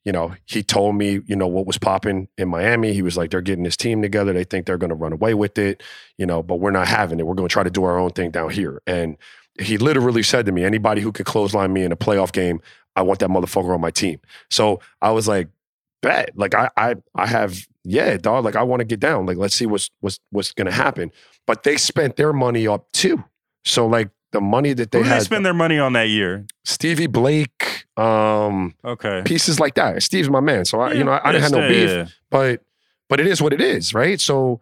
[0.06, 2.94] you know, he told me, you know, what was popping in Miami.
[2.94, 4.32] He was like, they're getting this team together.
[4.32, 5.84] They think they're going to run away with it,
[6.18, 7.28] you know, but we're not having it.
[7.28, 8.82] We're going to try to do our own thing down here.
[8.88, 9.18] And
[9.60, 12.62] he literally said to me, anybody who could clothesline me in a playoff game,
[12.96, 14.20] I want that motherfucker on my team.
[14.50, 15.50] So I was like,
[16.02, 16.32] bet.
[16.36, 18.46] Like I I I have, yeah, dog.
[18.46, 19.26] Like I want to get down.
[19.26, 21.12] Like let's see what's what's what's gonna happen.
[21.46, 23.24] But they spent their money up too.
[23.66, 26.10] So like the money that they Who did had they spend their money on that
[26.10, 26.46] year?
[26.66, 30.02] Stevie Blake, um, Okay, pieces like that.
[30.04, 30.66] Steve's my man.
[30.66, 32.08] So I, you know, I, I didn't have no beef yeah.
[32.30, 32.62] but
[33.10, 34.20] but it is what it is, right?
[34.20, 34.62] So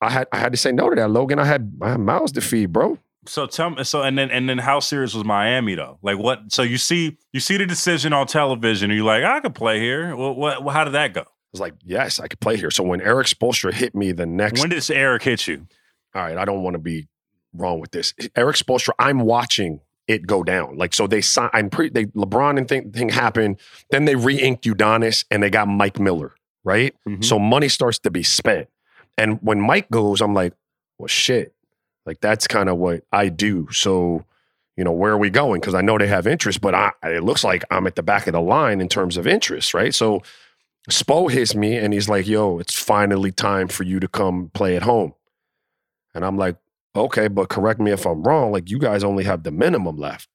[0.00, 1.38] I had I had to say no to that, Logan.
[1.38, 2.98] I had I had mouths to feed, bro.
[3.26, 5.98] So tell me, so and then and then how serious was Miami though?
[6.02, 6.50] Like what?
[6.52, 9.78] So you see you see the decision on television, and you're like, I could play
[9.78, 10.16] here.
[10.16, 10.66] Well, what?
[10.72, 11.20] How did that go?
[11.22, 12.70] I was like, yes, I could play here.
[12.70, 15.66] So when Erik Spoelstra hit me the next, When did Erik hit you?
[16.14, 17.08] all right, I don't want to be
[17.52, 18.14] wrong with this.
[18.36, 20.76] Erik Spoelstra, I'm watching it go down.
[20.78, 21.50] Like so, they signed.
[21.52, 21.90] I'm pretty.
[21.92, 23.58] They LeBron and thing, thing happened.
[23.90, 26.94] Then they re-inked Udonis and they got Mike Miller, right?
[27.06, 27.22] Mhm.
[27.24, 28.68] So money starts to be spent.
[29.18, 30.54] And when Mike goes, I'm like,
[30.98, 31.54] well, shit.
[32.06, 33.68] Like that's kind of what I do.
[33.72, 34.24] So,
[34.76, 35.60] you know, where are we going?
[35.60, 38.26] Because I know they have interest, but I, it looks like I'm at the back
[38.26, 39.94] of the line in terms of interest, right?
[39.94, 40.22] So
[40.88, 44.76] Spo hits me and he's like, yo, it's finally time for you to come play
[44.76, 45.14] at home.
[46.14, 46.56] And I'm like,
[46.96, 48.50] okay, but correct me if I'm wrong.
[48.52, 50.28] Like, you guys only have the minimum left.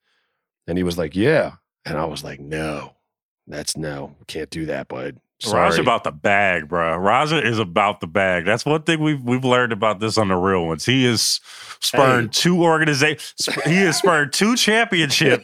[0.68, 1.54] And he was like, yeah.
[1.86, 2.94] And I was like, no,
[3.48, 5.20] that's no, can't do that, bud.
[5.42, 5.64] Sorry.
[5.64, 6.96] Raja about the bag, bro.
[6.98, 8.46] Raja is about the bag.
[8.46, 10.86] That's one thing we've we've learned about this on the real ones.
[10.86, 11.42] He is
[11.82, 13.50] spurned two organizations.
[13.66, 15.44] He has spurned two championship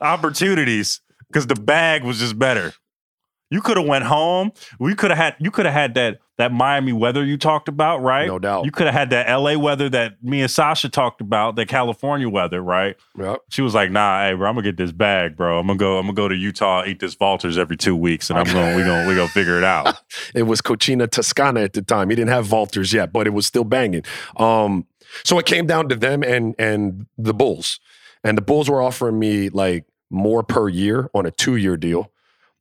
[0.00, 2.72] opportunities because the bag was just better.
[3.50, 4.52] You could have went home.
[4.78, 5.36] We could have had.
[5.38, 8.28] You could have had that that Miami weather you talked about, right?
[8.28, 8.64] no doubt.
[8.64, 12.28] You could have had that LA weather that me and Sasha talked about, that California
[12.28, 12.96] weather, right?
[13.18, 13.40] Yep.
[13.48, 15.58] She was like, "Nah, hey, bro, I'm gonna get this bag, bro.
[15.58, 15.98] I'm gonna go.
[15.98, 18.82] I'm gonna go to Utah, eat this Walters every two weeks, and I'm gonna We
[18.84, 19.96] gonna we gonna figure it out."
[20.34, 22.10] It was Cucina Toscana at the time.
[22.10, 24.02] He didn't have Valters yet, but it was still banging.
[24.36, 24.86] Um,
[25.24, 27.80] so it came down to them and and the Bulls,
[28.22, 32.12] and the Bulls were offering me like more per year on a two year deal,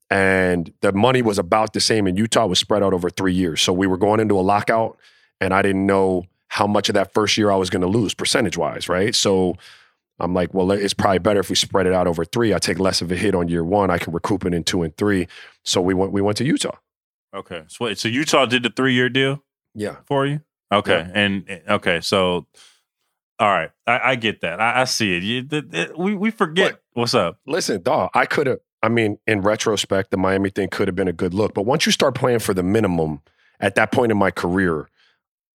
[0.09, 2.45] and the money was about the same in Utah.
[2.45, 3.61] Was spread out over three years.
[3.61, 4.97] So we were going into a lockout,
[5.41, 8.13] and I didn't know how much of that first year I was going to lose
[8.13, 9.13] percentage wise, right?
[9.15, 9.55] So.
[10.19, 12.51] I'm like, well, it's probably better if we spread it out over three.
[12.51, 13.91] I take less of a hit on year one.
[13.91, 15.27] I can recoup it in two and three.
[15.63, 16.11] So we went.
[16.11, 16.75] We went to Utah.
[17.35, 19.43] Okay, so wait, so Utah did the three year deal
[19.75, 19.97] Yeah.
[20.07, 20.41] for you?
[20.71, 21.11] Okay, Yeah.
[21.13, 22.47] and eh, okay, so
[23.37, 24.59] all right, I, I get that.
[24.59, 25.21] I, I see it.
[25.21, 26.81] You, we we forget What?
[26.93, 27.39] what's up.
[27.45, 31.07] Listen, dog, I could have, I mean, in retrospect, the Miami thing could have been
[31.07, 31.53] a good look.
[31.53, 33.21] But once you start playing for the minimum
[33.59, 34.89] at that point in my career,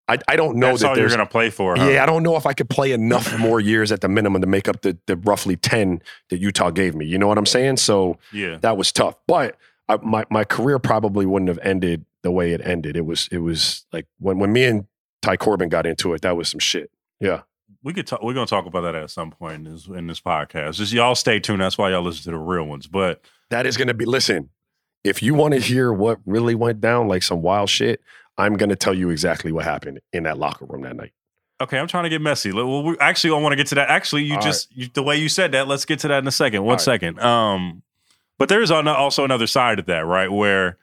[0.08, 1.76] I, I don't know That's that all you're going to play for.
[1.76, 1.88] Huh?
[1.88, 4.48] yeah, I don't know if I could play enough more years at the minimum to
[4.48, 7.06] make up the, the roughly 10 that Utah gave me.
[7.06, 7.76] You know what I'm saying?
[7.76, 8.58] So yeah.
[8.62, 9.16] that was tough.
[9.26, 9.56] But
[9.88, 12.96] I, my, my career probably wouldn't have ended the way it ended.
[12.96, 14.86] It was, it was like when, when me and
[15.22, 16.90] Ty Corbin got into it, that was some shit.
[17.20, 17.42] Yeah.
[17.82, 18.22] We could talk.
[18.22, 20.74] We're going to talk about that at some point in this, in this podcast.
[20.74, 21.60] Just y'all stay tuned.
[21.60, 22.86] That's why y'all listen to the real ones.
[22.86, 24.50] But That is going to be, listen,
[25.04, 28.00] if you want to hear what really went down, like some wild shit,
[28.38, 31.12] I'm going to tell you exactly what happened in that locker room that night.
[31.60, 32.52] okay, I'm trying to get messy.
[32.52, 33.88] Well, we, actually, I want to get to that.
[33.88, 35.68] Actually, you All just you, the way you said that.
[35.68, 36.62] Let's get to that in a second.
[36.62, 36.80] One All right.
[36.80, 37.20] second.
[37.20, 37.82] Um,
[38.38, 40.30] but there's also another side of that, right?
[40.30, 40.78] Where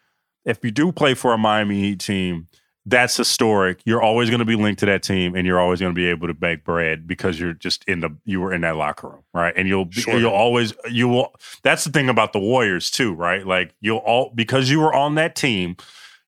[0.46, 2.48] if you do play for a Miami Heat team,
[2.86, 3.82] that's historic.
[3.86, 6.08] You're always going to be linked to that team, and you're always going to be
[6.08, 9.24] able to bake bread because you're just in the you were in that locker room,
[9.34, 9.54] right?
[9.56, 10.18] And you'll be, Sure.
[10.20, 11.34] you'll always you will.
[11.64, 13.46] That's the thing about the Warriors too, right?
[13.46, 15.76] Like you'll all because you were on that team,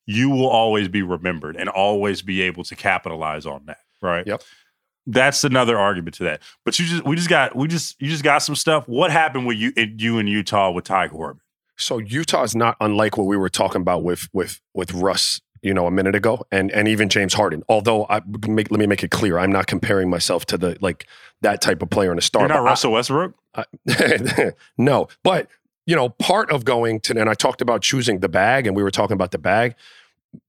[0.06, 4.26] you will always be remembered and always be able to capitalize on that, right?
[4.26, 4.42] Yep.
[5.06, 6.42] That's another argument to that.
[6.64, 8.86] But you just we just got we just you just got some stuff.
[8.86, 11.40] What happened with you in, you in Utah with Ty Corbin?
[11.76, 15.72] So Utah is not unlike what we were talking about with with with Russ, you
[15.72, 17.62] know, a minute ago, and and even James Harden.
[17.68, 21.06] Although I make, let me make it clear, I'm not comparing myself to the like
[21.40, 22.42] that type of player in a star.
[22.42, 23.34] You're not but I- Russell Westbrook.
[23.54, 25.48] I- no, but
[25.86, 28.82] you know, part of going to and I talked about choosing the bag, and we
[28.82, 29.74] were talking about the bag.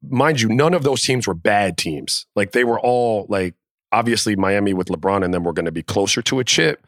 [0.08, 2.26] Mind you, none of those teams were bad teams.
[2.36, 3.54] Like they were all like
[3.92, 6.86] obviously Miami with LeBron, and then we're going to be closer to a chip.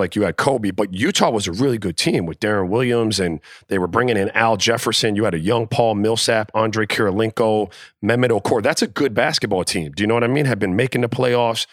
[0.00, 3.40] Like you had Kobe, but Utah was a really good team with Deron Williams, and
[3.68, 5.14] they were bringing in Al Jefferson.
[5.14, 7.72] You had a young Paul Millsap, Andre Kirilenko,
[8.02, 8.62] Mehmet Okur.
[8.62, 9.92] That's a good basketball team.
[9.92, 10.46] Do you know what I mean?
[10.46, 11.66] Had been making the playoffs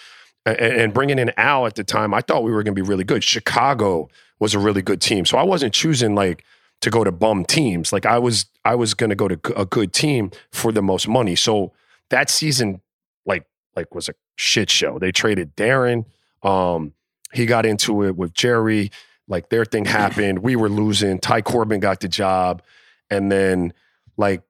[0.45, 2.87] and, and bringing in Al at the time, I thought we were going to be
[2.87, 3.23] really good.
[3.23, 4.09] Chicago
[4.39, 6.43] was a really good team, so I wasn't choosing like
[6.81, 7.91] to go to bum teams.
[7.91, 11.07] Like I was, I was going to go to a good team for the most
[11.07, 11.35] money.
[11.35, 11.73] So
[12.09, 12.81] that season,
[13.25, 14.99] like, like was a shit show.
[14.99, 16.05] They traded Deron.
[16.43, 16.93] Um,
[17.33, 18.91] he got into it with Jerry.
[19.27, 20.39] Like their thing happened.
[20.39, 21.19] We were losing.
[21.19, 22.61] Ty Corbin got the job,
[23.09, 23.73] and then
[24.17, 24.41] like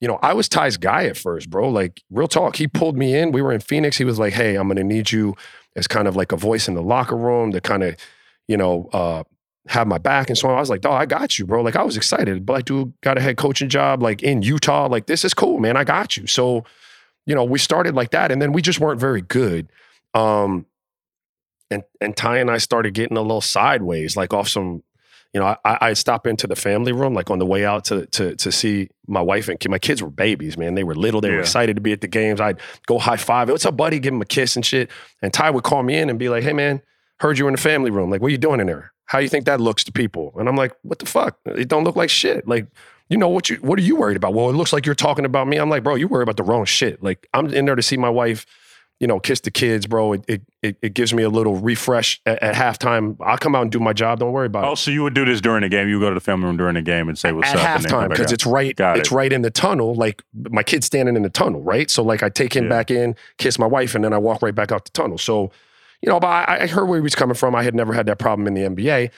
[0.00, 1.68] you know, I was Ty's guy at first, bro.
[1.68, 2.56] Like, real talk.
[2.56, 3.32] He pulled me in.
[3.32, 3.96] We were in Phoenix.
[3.96, 5.34] He was like, hey, I'm going to need you
[5.74, 7.96] as kind of like a voice in the locker room to kind of,
[8.46, 9.24] you know, uh,
[9.68, 10.56] have my back and so on.
[10.56, 11.62] I was like, dog, I got you, bro.
[11.62, 12.44] Like, I was excited.
[12.44, 14.86] But like, dude, got a head coaching job like in Utah.
[14.86, 15.76] Like, this is cool, man.
[15.76, 16.26] I got you.
[16.26, 16.64] So,
[17.24, 18.30] you know, we started like that.
[18.30, 19.70] And then we just weren't very good.
[20.12, 20.66] Um,
[21.70, 24.82] and and Ty and I started getting a little sideways, like off some
[25.36, 28.06] you know, I, I'd stop into the family room like on the way out to
[28.06, 29.70] to to see my wife and kid.
[29.70, 30.74] My kids were babies, man.
[30.74, 31.20] They were little.
[31.20, 32.40] They were excited to be at the games.
[32.40, 33.50] I'd go high five.
[33.50, 33.98] What's up, buddy?
[33.98, 34.90] Give him a kiss and shit.
[35.20, 36.80] And Ty would call me in and be like, "Hey, man,
[37.20, 38.10] heard you were in the family room.
[38.10, 38.92] Like, what are you doing in there?
[39.04, 41.38] How you think that looks to people?" And I'm like, "What the fuck?
[41.44, 42.46] It don't look like shit.
[42.48, 42.68] Like."
[43.08, 44.34] You know what you what are you worried about?
[44.34, 45.58] Well, it looks like you're talking about me.
[45.58, 47.04] I'm like, bro, you worry about the wrong shit.
[47.04, 48.46] Like I'm in there to see my wife
[49.00, 50.14] you know, kiss the kids, bro.
[50.14, 50.24] It
[50.62, 53.16] it it, gives me a little refresh at, at halftime.
[53.20, 54.20] I'll come out and do my job.
[54.20, 54.70] Don't worry about Oh, it.
[54.72, 55.88] Oh, so you would do this during the game?
[55.88, 57.62] You would go to the family room during the game and say what's at up,
[57.62, 58.74] come halftime because it's right.
[58.74, 59.14] Got it's it.
[59.14, 59.94] right in the tunnel.
[59.94, 61.90] Like my kid's standing in the tunnel, right?
[61.90, 62.70] So like I take him Yeah.
[62.70, 65.18] back in, kiss my wife, and then I walk right back out the tunnel.
[65.18, 65.50] So,
[66.00, 67.54] you know, but I, I heard where he was coming from.
[67.54, 69.10] I had never had that problem in the NBA.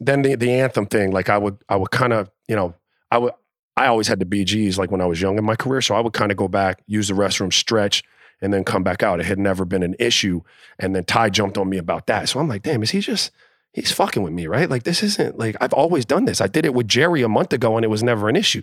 [0.00, 2.74] Then the the anthem thing, like I would I would kind of you know
[3.10, 3.32] I would
[3.76, 6.00] I always had the BGs like when I was young in my career, so I
[6.00, 8.04] would kind of go back, use the restroom, stretch,
[8.40, 9.20] and then come back out.
[9.20, 10.40] It had never been an issue.
[10.78, 12.28] And then Ty jumped on me about that.
[12.28, 13.30] So I'm like, damn, is he just
[13.72, 14.68] he's fucking with me, right?
[14.70, 16.40] Like this isn't like I've always done this.
[16.40, 18.62] I did it with Jerry a month ago and it was never an issue.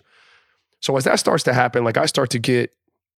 [0.80, 2.74] So as that starts to happen, like I start to get,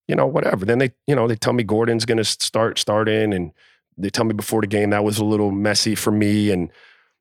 [0.07, 0.65] you know, whatever.
[0.65, 3.51] Then they, you know, they tell me Gordon's gonna start starting and
[3.97, 6.51] they tell me before the game that was a little messy for me.
[6.51, 6.69] And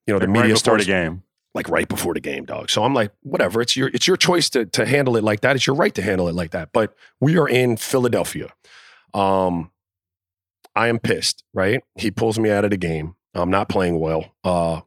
[0.07, 1.23] you know, the Like, media right before starts the game.
[1.55, 2.71] like right before the game, dog.
[2.71, 3.61] So I'm like, whatever.
[3.61, 5.55] It's your it's your choice to to handle it like that.
[5.55, 6.73] It's your right to handle it like that.
[6.73, 8.49] But we are in Philadelphia.
[9.15, 9.71] Um,
[10.75, 11.45] I am pissed.
[11.53, 11.83] Right?
[11.97, 13.15] He pulls me out of the game.
[13.35, 14.27] I'm not playing well.
[14.45, 14.81] Uh,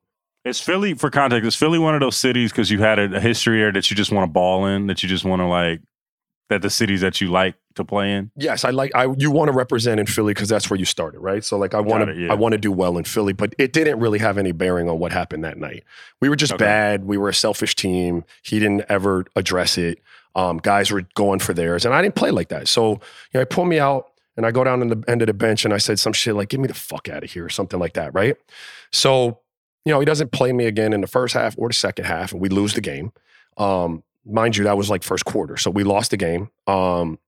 [0.43, 3.19] Is Philly, for context, is Philly one of those cities because you had a, a
[3.19, 5.81] history there that you just want to ball in, that you just want to like,
[6.49, 8.29] that the cities that you like to play in?
[8.37, 11.19] yes, I like I you want to represent in Philly because that's where you started,
[11.19, 11.43] right?
[11.43, 12.31] So like I want to yeah.
[12.31, 14.97] I want to do well in Philly, but it didn't really have any bearing on
[14.99, 15.83] what happened that night.
[16.21, 16.63] We were just Okay.
[16.63, 17.03] bad.
[17.05, 18.23] We were a selfish team.
[18.43, 19.99] He didn't ever address it.
[20.35, 22.67] Um, guys were going for theirs, and I didn't play like that.
[22.67, 22.99] So you
[23.33, 25.65] know, he pulled me out and I go down in the end of the bench
[25.65, 27.79] and I said some shit like, "Get me the fuck out of here" or something
[27.79, 28.35] like that, right?
[28.91, 29.39] So
[29.85, 32.31] you know, he doesn't play me again in the first half or the second half,
[32.31, 33.13] and we lose the game.
[33.57, 36.49] Um, mind you, that was like first quarter, so we lost the game.
[36.65, 37.19] Um,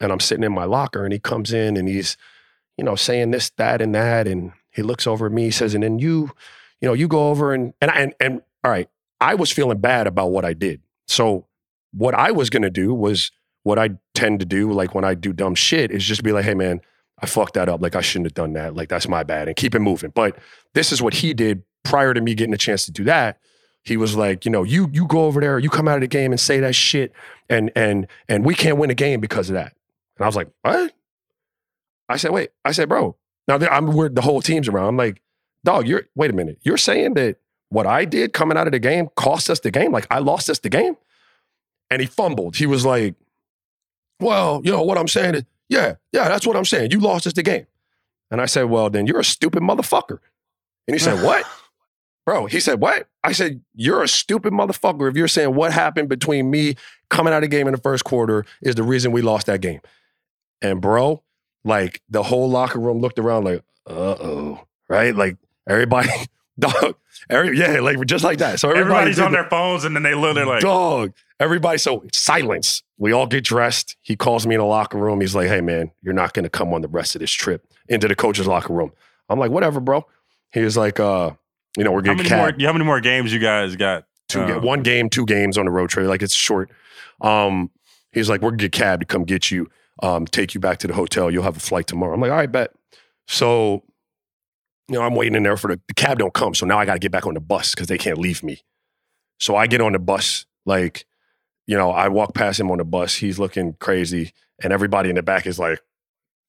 [0.00, 2.16] and I'm sitting in my locker, and he comes in and he's,
[2.78, 5.74] you know, saying this, that, and that, and he looks over at me, he says,
[5.74, 6.30] and then you,
[6.80, 8.88] you know, you go over and and and and all right,
[9.20, 10.80] I was feeling bad about what I did.
[11.08, 11.46] So
[11.92, 13.30] what I was going to do was
[13.64, 16.44] what I tend to do, like when I do dumb shit, is just be like,
[16.44, 16.80] hey man,
[17.20, 17.82] I fucked that up.
[17.82, 18.76] Like I shouldn't have done that.
[18.76, 20.10] Like that's my bad, and keep it moving.
[20.14, 20.38] But
[20.74, 23.38] this is what he did prior to me getting a chance to do that.
[23.82, 26.08] He was like, you know, you you go over there, you come out of the
[26.08, 27.12] game and say that shit,
[27.48, 29.74] and and and we can't win a game because of that.
[30.16, 30.92] And I was like, what?
[32.08, 32.50] I said, wait.
[32.64, 33.16] I said, bro.
[33.48, 34.88] Now I'm where the whole team's around.
[34.88, 35.22] I'm like,
[35.64, 36.58] dog, you're wait a minute.
[36.62, 37.36] You're saying that
[37.68, 39.92] what I did coming out of the game cost us the game?
[39.92, 40.96] Like I lost us the game?
[41.90, 42.56] And he fumbled.
[42.56, 43.14] He was like,
[44.20, 46.90] well, you know what I'm saying is, yeah, yeah, that's what I'm saying.
[46.90, 47.66] You lost us the game.
[48.30, 50.18] And I said, well, then you're a stupid motherfucker.
[50.86, 51.44] And he said, what?
[52.26, 53.06] Bro, he said, what?
[53.22, 56.74] I said, you're a stupid motherfucker if you're saying what happened between me
[57.10, 59.60] coming out of the game in the first quarter is the reason we lost that
[59.60, 59.80] game.
[60.62, 61.22] And bro,
[61.64, 64.58] like the whole locker room looked around like, uh-oh,
[64.88, 65.14] right?
[65.14, 65.36] Like
[65.68, 66.08] everybody,
[66.58, 66.94] dog,
[67.28, 68.58] every, yeah, like just like that.
[68.58, 71.12] So everybody Everybody's on the- their phones and then they look, they're like, dog.
[71.40, 72.83] Everybody, so silence.
[72.96, 73.96] We all get dressed.
[74.02, 75.20] He calls me in the locker room.
[75.20, 77.66] He's like, hey, man, you're not going to come on the rest of this trip
[77.88, 78.92] into the coach's locker room.
[79.28, 80.06] I'm like, whatever, bro.
[80.52, 81.32] He was like, uh,
[81.76, 82.58] you know, we're how getting many, cab.
[82.58, 84.04] more, how many more games you guys got?
[84.28, 86.06] two, Uh, one game, two games on the road trip.
[86.06, 86.70] Like it's short.
[87.20, 87.70] Um,
[88.12, 89.68] he's like, we're going to get cab to come get you,
[90.02, 91.30] um, take you back to the hotel.
[91.30, 92.14] You'll have a flight tomorrow.
[92.14, 92.70] I'm like, all right, bet.
[93.26, 93.82] So,
[94.88, 96.54] you know, I'm waiting in there for the, the cab don't come.
[96.54, 98.60] So now I got to get back on the bus because they can't leave me.
[99.38, 101.06] So I get on the bus, like,
[101.66, 103.14] you know, I walk past him on the bus.
[103.16, 104.32] He's looking crazy.
[104.62, 105.80] And everybody in the back is like,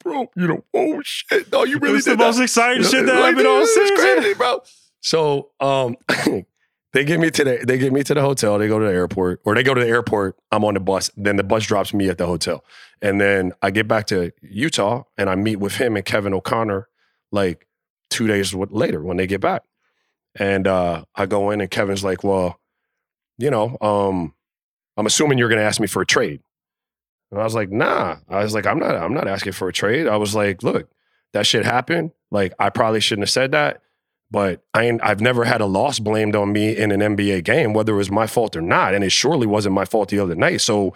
[0.03, 1.51] bro, you know, oh shit.
[1.51, 2.25] No, you really the did that.
[2.25, 3.95] most exciting shit that Like, happened all season.
[3.97, 4.61] crazy, bro.
[5.01, 5.95] So um
[6.93, 8.91] they get me to the they get me to the hotel, they go to the
[8.91, 11.93] airport, or they go to the airport, I'm on the bus, then the bus drops
[11.93, 12.63] me at the hotel.
[13.01, 16.87] And then I get back to Utah and I meet with him and Kevin O'Connor
[17.31, 17.67] like
[18.09, 19.63] two days later when they get back.
[20.35, 22.59] And uh I go in and Kevin's like, Well,
[23.37, 24.33] you know, um,
[24.97, 26.41] I'm assuming you're gonna ask me for a trade.
[27.31, 28.17] And I was like, nah.
[28.29, 30.07] I was like, I'm not, I'm not asking for a trade.
[30.07, 30.89] I was like, look,
[31.33, 32.11] that shit happened.
[32.31, 33.81] Like, I probably shouldn't have said that.
[34.31, 37.73] But I ain't, I've never had a loss blamed on me in an NBA game,
[37.73, 38.93] whether it was my fault or not.
[38.93, 40.61] And it surely wasn't my fault the other night.
[40.61, 40.93] So,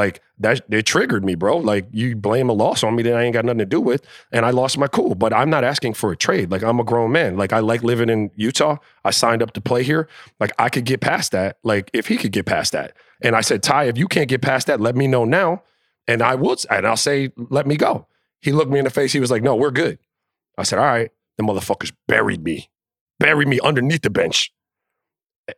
[0.00, 1.58] like, that it triggered me, bro.
[1.58, 4.02] Like, you blame a loss on me that I ain't got nothing to do with.
[4.32, 5.14] And I lost my cool.
[5.14, 6.50] But I'm not asking for a trade.
[6.50, 7.36] Like, I'm a grown man.
[7.36, 8.78] Like, I like living in Utah.
[9.04, 10.08] I signed up to play here.
[10.40, 11.58] Like, I could get past that.
[11.62, 12.96] Like, if he could get past that.
[13.20, 15.62] And I said, Ty, if you can't get past that, let me know now.
[16.08, 18.06] And I would, and I'll say, let me go.
[18.40, 19.12] He looked me in the face.
[19.12, 19.98] He was like, no, we're good.
[20.56, 21.10] I said, all right.
[21.36, 22.70] The motherfuckers buried me,
[23.18, 24.52] buried me underneath the bench,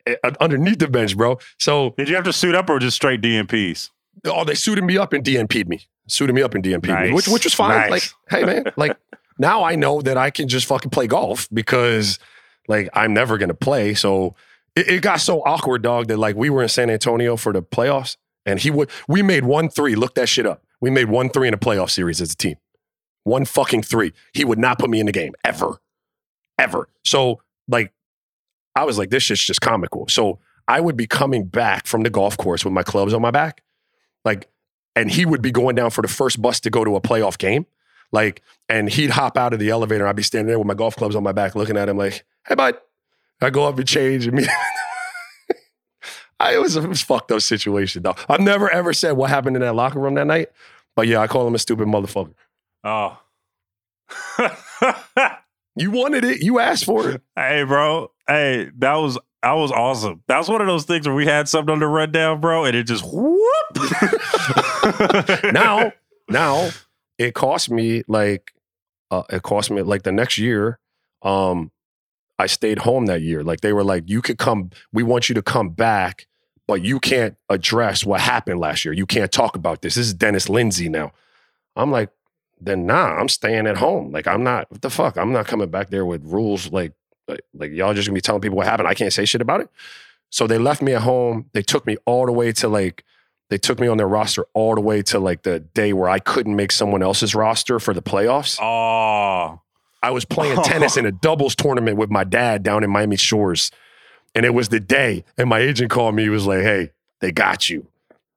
[0.07, 1.39] Eh, eh, underneath the bench, bro.
[1.59, 3.91] So, Did you have to suit up or just straight DNPs?
[4.27, 7.29] Oh, they suited me up and DNP'd me, suited me up and DNP'd me, which,
[7.29, 7.91] which was fine.
[7.91, 7.91] Nice.
[7.91, 8.97] Like, hey, man, like
[9.39, 12.19] now I know that I can just fucking play golf because
[12.69, 13.95] like I'm never going to play.
[13.95, 14.35] So
[14.77, 17.63] it, it got so awkward, dog, that like we were in San Antonio for the
[17.63, 19.95] playoffs and he would, we made one three.
[19.95, 20.63] Look that shit up.
[20.81, 22.57] We made one three in a playoff series as a team.
[23.25, 24.13] One fucking three.
[24.33, 25.81] He would not put me in the game ever,
[26.59, 26.89] ever.
[27.05, 27.93] So like,
[28.75, 30.09] I was like, this shit's just comical.
[30.09, 33.31] So I would be coming back from the golf course with my clubs on my
[33.31, 33.62] back,
[34.25, 34.49] like,
[34.95, 37.39] and he would be going down for the first bus to go to a playoff
[37.39, 37.67] game,
[38.13, 40.07] like, and he'd hop out of the elevator.
[40.07, 42.25] I'd be standing there with my golf clubs on my back, looking at him like,
[42.47, 42.77] "Hey, bud."
[43.41, 44.47] I go up and change and me.
[46.41, 48.15] I it was it was a fucked up situation though.
[48.29, 50.49] I've never ever said what happened in that locker room that night,
[50.95, 52.35] but yeah, I call him a stupid motherfucker.
[52.85, 53.19] Oh.
[55.75, 56.43] You wanted it.
[56.43, 57.23] You asked for it.
[57.35, 58.11] hey, bro.
[58.29, 60.23] Hey, that was that was awesome.
[60.29, 62.77] That was one of those things where we had something on the rundown, bro, and
[62.77, 63.43] it just whoop.
[65.53, 65.93] now,
[66.29, 66.71] now
[67.19, 68.53] it cost me like
[69.11, 70.79] uh, it cost me like the next year.
[71.23, 71.71] Um,
[72.39, 73.43] I stayed home that year.
[73.43, 74.71] Like they were like, you could come.
[74.93, 76.27] We want you to come back,
[76.67, 78.95] but you can't address what happened last year.
[78.95, 79.97] You can't talk about this.
[79.97, 81.13] This is Dennis Lindsay now.
[81.77, 82.11] I'm like,
[82.61, 84.13] then nah, I'm staying at home.
[84.13, 84.71] Like I'm not.
[84.71, 85.17] What the fuck?
[85.17, 86.71] I'm not coming back there with rules.
[86.73, 86.93] Like,
[87.33, 88.89] like, like y'all just gonna be telling people what happened.
[88.89, 89.69] I can't say shit about it.
[90.31, 91.51] So they left me at home.
[91.53, 93.05] They took me all the way to like
[93.51, 96.19] they took me on their roster all the way to like the day where I
[96.19, 98.59] couldn't make someone else's roster for the playoffs.
[98.61, 99.61] oh.
[100.05, 103.71] I was playing tennis in a doubles tournament with my dad down in Miami Shores.
[104.35, 105.25] And it was the day.
[105.39, 106.25] And my agent called me.
[106.25, 107.87] He was like, hey, they got you.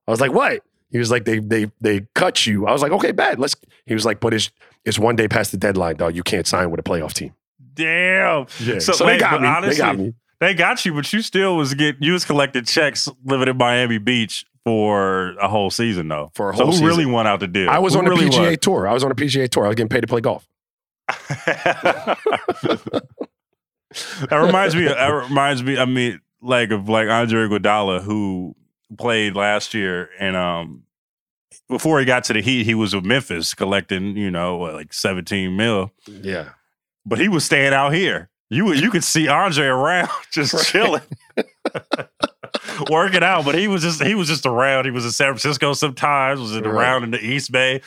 [0.08, 0.62] I was like, what?
[0.92, 2.68] He was like, they they they cut you.
[2.68, 3.40] I was like, okay, bad.
[3.40, 4.52] Let's he was like, but it's
[4.86, 6.16] it's one day past the deadline, dog.
[6.16, 7.34] You can't sign with a playoff team.
[7.76, 8.48] Damn.
[8.60, 8.80] Yeah.
[8.80, 9.48] So, So, wait, they got me.
[9.48, 10.14] honestly, they got me.
[10.40, 13.98] They got you, but you still was getting you was collecting checks living in Miami
[14.00, 16.32] Beach for a whole season though.
[16.34, 17.12] For a so whole who really season.
[17.14, 17.70] won out the deal?
[17.70, 18.88] I was Who on the really PGA tour.
[18.88, 19.66] I was on the PGA tour.
[19.66, 20.48] I was getting paid to play golf.
[21.08, 22.18] that
[24.32, 24.86] reminds me.
[24.86, 25.78] That reminds me.
[25.78, 28.56] I mean, like of like Andre Iguodala who
[28.98, 30.84] played last year, and um,
[31.70, 35.56] before he got to the Heat, he was with Memphis collecting, you know, like 17
[35.56, 35.92] mil.
[36.08, 36.50] Yeah.
[37.06, 38.30] But he was staying out here.
[38.50, 40.66] You you could see Andre around just Right.
[40.66, 41.02] chilling.
[42.90, 44.86] Working out, but he was just he was just around.
[44.86, 46.66] He was in San Francisco sometimes, was Right.
[46.66, 47.82] around in the East Bay.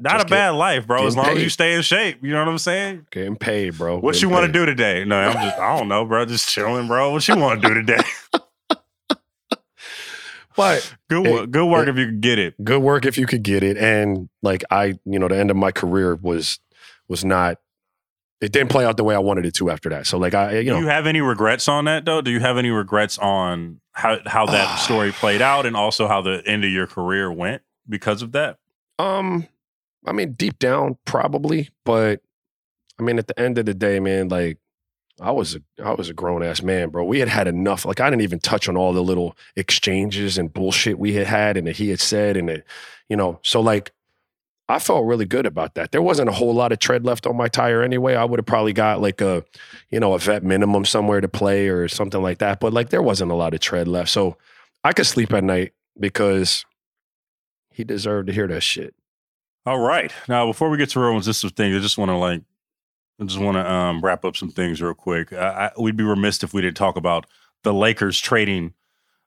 [0.00, 1.06] Not Just a bad life, bro.
[1.06, 2.18] As getting long as you stay in shape.
[2.22, 3.06] You know what I'm saying?
[3.10, 3.98] Getting paid, bro.
[3.98, 5.04] What you want to do today?
[5.04, 6.24] No, I'm just I don't know, bro.
[6.24, 7.10] Just chilling, bro.
[7.10, 8.02] What you want to do today?
[10.56, 11.50] But Good Hey, work.
[11.52, 11.90] Good work hey.
[11.92, 12.64] if you could get it.
[12.64, 13.76] good work if you could get it.
[13.76, 16.58] And like I, you know, the end of my career was
[17.08, 17.58] was not.
[18.40, 20.06] It didn't play out the way I wanted it to after that.
[20.06, 22.20] So like I, you know, Do you have any regrets on that though?
[22.20, 26.22] Do you have any regrets on how how that story played out and also how
[26.22, 28.58] the end of your career went because of that?
[28.98, 29.48] Um,
[30.06, 32.20] I mean, deep down, probably, but
[32.98, 34.58] I mean, at the end of the day, man, like
[35.20, 37.04] I was a I was a grown ass man, bro.
[37.04, 37.84] We had had enough.
[37.84, 41.56] Like I didn't even touch on all the little exchanges and bullshit we had had
[41.56, 42.64] and that he had said, and that
[43.08, 43.92] you know, so like
[44.68, 45.92] I felt really good about that.
[45.92, 48.14] There wasn't a whole lot of tread left on my tire anyway.
[48.14, 49.42] I would have probably got like a,
[49.88, 52.60] you know, a vet minimum somewhere to play or something like that.
[52.60, 54.36] But like there wasn't a lot of tread left, so
[54.84, 56.66] I could sleep at night because
[57.70, 58.94] he deserved to hear that shit.
[59.64, 60.12] All right.
[60.28, 62.42] Now, before we get to Rowan's list of things, I just want to like,
[63.20, 65.32] I just want to um, wrap up some things real quick.
[65.32, 67.26] I, I, we'd be remiss if we didn't talk about
[67.64, 68.74] the Lakers trading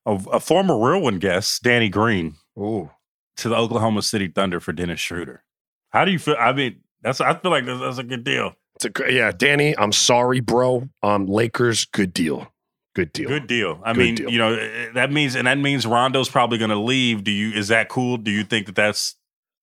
[0.06, 2.90] a, a former Real one guest, Danny Green, Ooh.
[3.38, 5.44] To the Oklahoma City Thunder for Dennis Schroeder.
[5.92, 6.36] How do you feel?
[6.40, 8.54] I mean, that's I feel like that's, that's a good deal.
[8.76, 9.78] It's a yeah, Danny.
[9.78, 10.90] I'm sorry, bro.
[11.04, 12.52] Um, Lakers, good deal,
[12.96, 13.28] good deal.
[13.28, 13.82] Good deal.
[13.84, 14.30] I Good mean, deal.
[14.30, 17.24] you know, eh, that means and that means Rondo's probably going to leave.
[17.24, 17.52] Do you?
[17.52, 18.18] Is that cool?
[18.18, 19.16] Do you think that that's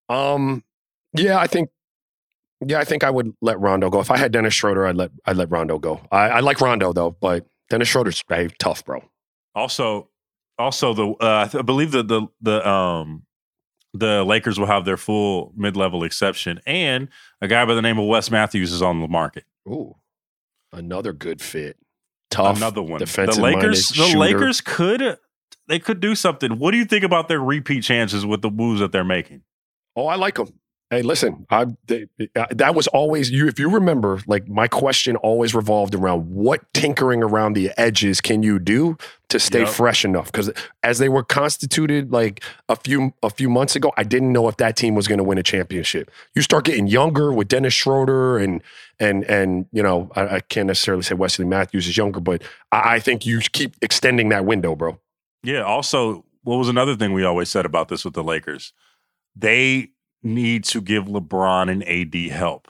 [0.08, 0.62] Um,
[1.14, 1.70] yeah, I think,
[2.66, 4.00] yeah, I think I would let Rondo go.
[4.00, 6.00] If I had Dennis Schroeder, I'd let I'd let Rondo go.
[6.12, 9.02] I, I like Rondo though, but Dennis Schroeder's hey, tough, bro.
[9.54, 10.10] Also,
[10.58, 13.24] also the uh, I believe that the the um
[13.94, 17.08] the Lakers will have their full mid level exception, and
[17.40, 19.44] a guy by the name of Wes Matthews is on the market.
[19.68, 19.96] Ooh,
[20.72, 21.76] another good fit.
[22.30, 22.58] Tough.
[22.58, 22.98] Another one.
[23.00, 23.88] The Lakers.
[23.88, 24.18] The shooter.
[24.18, 25.18] Lakers could
[25.68, 26.58] they could do something.
[26.58, 29.42] What do you think about their repeat chances with the moves that they're making?
[29.94, 30.52] Oh, I like them.
[30.90, 33.46] Hey, listen, I that was always you.
[33.46, 38.42] If you remember, like my question always revolved around what tinkering around the edges can
[38.42, 38.96] you do
[39.28, 39.68] to stay Yep.
[39.68, 40.32] fresh enough?
[40.32, 40.50] Because
[40.82, 44.56] as they were constituted, like a few a few months ago, I didn't know if
[44.56, 46.10] that team was going to win a championship.
[46.34, 48.62] You start getting younger with Dennis Schroeder and
[48.98, 52.94] and and you know I, I can't necessarily say Wesley Matthews is younger, but I,
[52.94, 54.98] I think you keep extending that window, bro.
[55.42, 55.64] Yeah.
[55.64, 58.72] Also, what was another thing we always said about this with the Lakers?
[59.36, 59.90] They
[60.22, 62.68] need to give LeBron and AD help.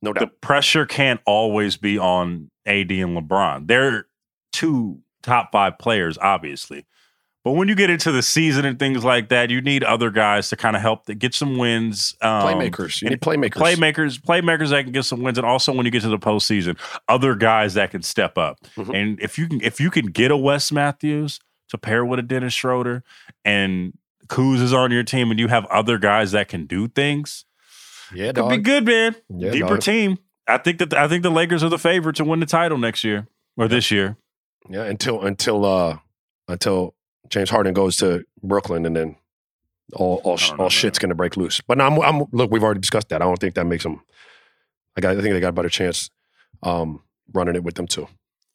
[0.00, 0.20] No doubt.
[0.20, 3.68] the pressure can't always be on AD and LeBron.
[3.68, 4.06] They're
[4.52, 6.84] two top five players, obviously.
[7.44, 10.48] But when you get into the season and things like that, you need other guys
[10.50, 12.14] to kind of help to get some wins.
[12.20, 13.02] Um, Playmakers.
[13.02, 13.50] You need playmakers.
[13.54, 16.78] Playmakers, playmakers that can get some wins, and also when you get to the postseason,
[17.08, 18.58] other guys that can step up.
[18.76, 18.94] Mhm.
[18.96, 22.22] And if you can, if you can get a Wes Matthews to pair with a
[22.22, 23.02] Dennis Schroeder,
[23.44, 23.92] and
[24.28, 27.44] Kuz is on your team, and you have other guys that can do things,
[28.14, 28.50] yeah, could dog.
[28.50, 29.80] be good, man Yeah, deeper dog.
[29.80, 30.18] team.
[30.46, 33.04] I think that I think the Lakers are the favorite to win the title next
[33.04, 34.16] year or this year.
[34.68, 35.98] Yeah, until until uh
[36.48, 36.94] until
[37.28, 39.16] James Harden goes to Brooklyn and then
[39.94, 41.60] all all, sh- don't know, all shit's gonna break loose.
[41.60, 43.22] But I'm I'm look, we've already discussed that.
[43.22, 44.02] I don't think that makes them.
[44.96, 45.16] I got.
[45.16, 46.10] I think they got a better chance
[46.62, 47.02] um
[47.32, 48.08] running it with them too.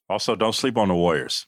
[0.08, 1.46] Also, don't sleep on the Warriors.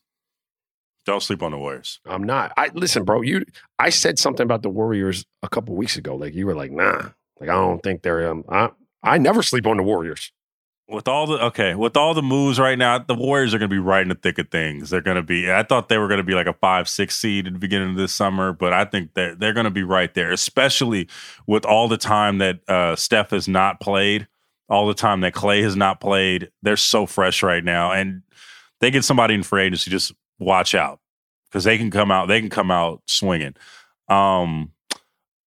[1.11, 1.99] Don't sleep on the Warriors.
[2.07, 2.53] I'm not.
[2.57, 3.23] I listen, bro.
[3.23, 3.45] You.
[3.81, 6.15] I said something about the Warriors a couple weeks ago.
[6.15, 7.09] Like you were like, nah.
[7.41, 8.31] Like I don't think they're.
[8.31, 8.71] Um, I
[9.03, 10.31] I never sleep on the Warriors.
[10.89, 13.75] With all the okay, with all the moves right now, the Warriors are going to
[13.75, 14.91] be right in the thick of things.
[14.91, 15.51] They're going to be.
[15.51, 17.91] I thought they were going to be like a five, six seed at the beginning
[17.91, 21.09] of this summer, but I think that they're going to be right there, especially
[21.45, 24.29] with all the time that uh, Steph has not played,
[24.69, 26.53] all the time that Clay has not played.
[26.63, 28.23] They're so fresh right now, and
[28.79, 29.91] they get somebody in free agency.
[29.91, 31.00] Just watch out
[31.51, 32.29] because they can come out.
[32.29, 33.55] They can come out swinging.
[34.09, 34.73] Um,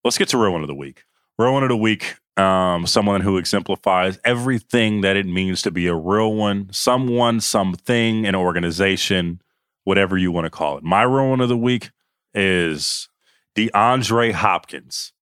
[0.04, 1.04] let's get to real one of the week.
[1.38, 2.16] Real one of the week.
[2.36, 8.26] Um, someone who exemplifies everything that it means to be a real one, someone, something,
[8.26, 9.40] an organization,
[9.84, 10.84] whatever you want to call it.
[10.84, 11.92] My real one of the week
[12.34, 13.08] is
[13.56, 15.14] DeAndre Hopkins.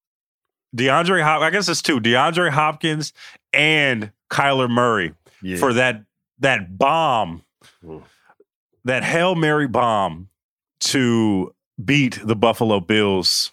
[0.76, 2.00] DeAndre Hop, I guess it's two.
[2.00, 3.12] DeAndre Hopkins
[3.52, 5.58] and Kyler Murray Yeah.
[5.58, 6.04] for that
[6.40, 7.44] that bomb,
[7.86, 8.04] Mm.
[8.86, 10.30] that Hail Mary bomb
[10.92, 11.54] to
[11.84, 13.52] beat the Buffalo Bills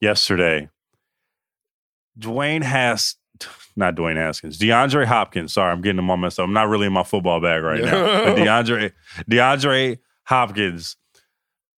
[0.00, 0.68] yesterday.
[2.18, 3.16] Dwayne has
[3.76, 5.52] not Dwayne Haskins, DeAndre Hopkins.
[5.52, 6.44] Sorry, I'm getting them all messed up.
[6.44, 8.24] I'm not really in my football bag right now.
[8.24, 8.92] But DeAndre,
[9.30, 10.96] DeAndre Hopkins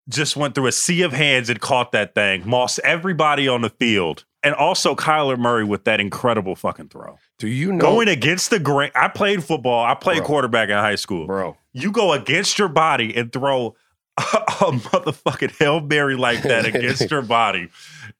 [0.08, 3.70] just went through a sea of hands and caught that thing, mossed everybody on the
[3.70, 4.26] field.
[4.42, 7.18] And also Kyler Murray with that incredible fucking throw.
[7.38, 8.90] Do you know, Going against the grain.
[8.96, 9.84] I played football.
[9.84, 10.28] I played Bro.
[10.28, 11.28] quarterback in high school.
[11.28, 11.58] bro?
[11.74, 13.76] You go against your body and throw
[14.20, 17.70] a, motherfucking Hail Mary like that against your body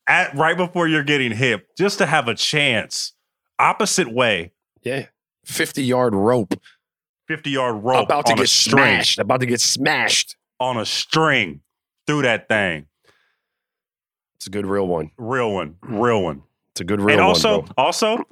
[0.08, 3.14] at right before you're getting hit, just to have a chance.
[3.60, 4.54] Opposite way,
[4.84, 5.08] Yeah,
[5.46, 6.54] fifty yard rope,
[7.28, 8.84] 50 yard rope about to get string.
[8.86, 9.20] smashed.
[9.20, 10.36] About to get smashed.
[10.60, 11.62] On a string
[12.08, 12.88] through that thing.
[14.38, 15.12] It's a good real one.
[15.18, 15.76] Real one.
[15.82, 16.44] Real one.
[16.72, 17.28] It's a good real and one.
[17.28, 18.24] also, also,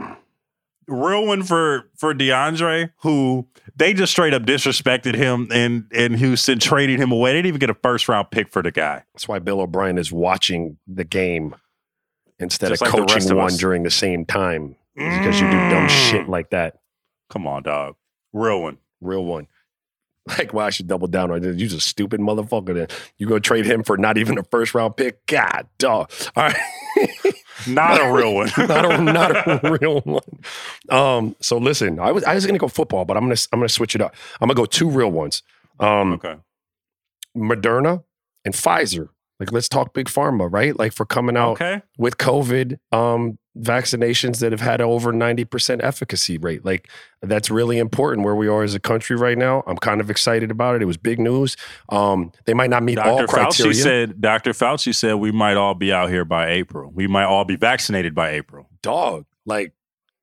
[0.87, 6.59] real one for for DeAndre, who they just straight up disrespected him and in Houston,
[6.59, 7.31] trading him away.
[7.31, 9.03] They didn't even get a first round pick for the guy.
[9.13, 11.55] That's why Bill O'Brien is watching the game
[12.39, 13.57] instead Just of like coaching of one us.
[13.57, 15.89] during the same time because you do dumb Mm.
[15.89, 16.77] shit like that.
[17.29, 17.95] Come on, dog.
[18.33, 18.77] Real one.
[19.01, 19.47] Real one.
[20.37, 21.43] Like, well, I should double down on.
[21.43, 22.73] You're just a stupid motherfucker.
[22.75, 22.87] Then
[23.17, 25.25] you go trade him for not even a first round pick.
[25.25, 26.11] God, dog.
[26.35, 26.55] All right.
[27.67, 28.49] Not a real one.
[28.57, 29.31] not a not
[29.65, 30.21] a real one.
[30.89, 33.67] Um, so listen, I was I was gonna go football, but I'm gonna I'm gonna
[33.67, 34.13] switch it up.
[34.39, 35.41] I'm gonna go two real ones.
[35.79, 36.35] Um, okay.
[37.35, 38.03] Moderna
[38.45, 39.09] and Pfizer.
[39.39, 40.77] Like, let's talk big pharma, right?
[40.77, 41.81] Like for coming out Okay.
[41.97, 46.63] with COVID, um, vaccinations that have had over 90% efficacy rate.
[46.65, 46.89] Like
[47.21, 49.63] that's really important where we are as a country right now.
[49.67, 50.81] I'm kind of excited about it.
[50.81, 51.57] It was big news.
[51.89, 53.27] Um, they might not meet all Dr.
[53.27, 53.73] criteria.
[53.73, 54.51] Fauci said Dr.
[54.51, 56.91] Fauci said we might all be out here by April.
[56.93, 58.69] We might all be vaccinated by April.
[58.81, 59.73] Dog, like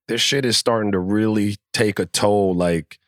[0.08, 2.98] this shit is starting to really take a toll, like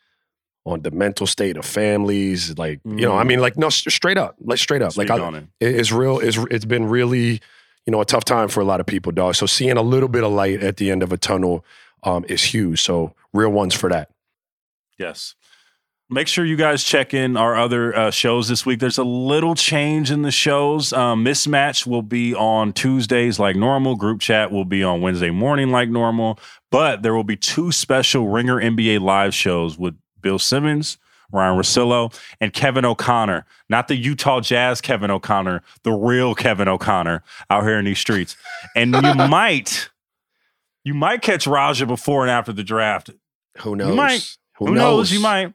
[0.65, 2.57] on the mental state of families.
[2.57, 4.97] Like, you know, I mean, like, no, straight up, like straight up.
[4.97, 5.43] Like, I, it.
[5.61, 6.19] it- it's real.
[6.19, 7.39] It's, it's been really,
[7.87, 9.35] you know, a tough time for a lot of people, dog.
[9.35, 11.65] So seeing a little bit of light at the end of a tunnel
[12.03, 12.81] um, is huge.
[12.81, 14.11] So real ones for that.
[14.99, 15.35] Yes.
[16.09, 18.79] Make sure you guys check in our other uh, shows this week.
[18.79, 20.91] There's a little change in the shows.
[20.91, 23.95] Um, Mismatch will be on Tuesdays like normal.
[23.95, 26.39] Group chat will be on Wednesday morning like normal.
[26.71, 30.97] But there will be two special Ringer NBA live shows with Bill Simmons,
[31.31, 33.45] Ryen Russillo, and Kevin O'Connor.
[33.69, 38.37] Not the Utah Jazz Kevin O'Connor, the real Kevin O'Connor out here in these streets.
[38.75, 39.89] And you might,
[40.83, 43.09] you might catch Raja before and after the draft.
[43.59, 43.95] Who knows?
[43.95, 44.37] might.
[44.57, 45.11] Who, knows?
[45.11, 45.53] You might.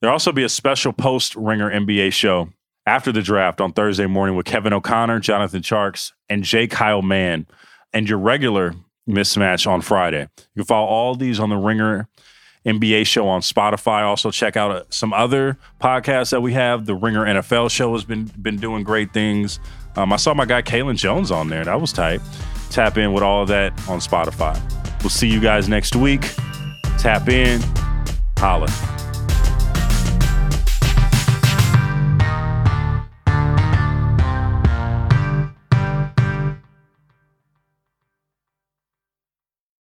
[0.00, 2.50] There'll also be a special post Ringer NBA show
[2.86, 6.66] after the draft on Thursday morning with Kevin O'Connor, Jonathan Tjarks, and J.
[6.66, 7.46] Kyle Mann,
[7.92, 8.74] and your regular
[9.08, 10.28] mismatch on Friday.
[10.54, 12.08] You can follow all these on the Ringer
[12.68, 14.02] NBA show on Spotify.
[14.02, 16.86] Also, check out uh, some other podcasts that we have.
[16.86, 19.58] The Ringer NFL show has been been doing great things.
[19.96, 21.64] Um, I saw my guy Kalen Jones on there.
[21.64, 22.20] That was tight.
[22.70, 24.60] Tap in with all of that on Spotify.
[25.02, 26.22] We'll see you guys next week.
[26.98, 27.60] Tap in.
[28.36, 28.97] Holla.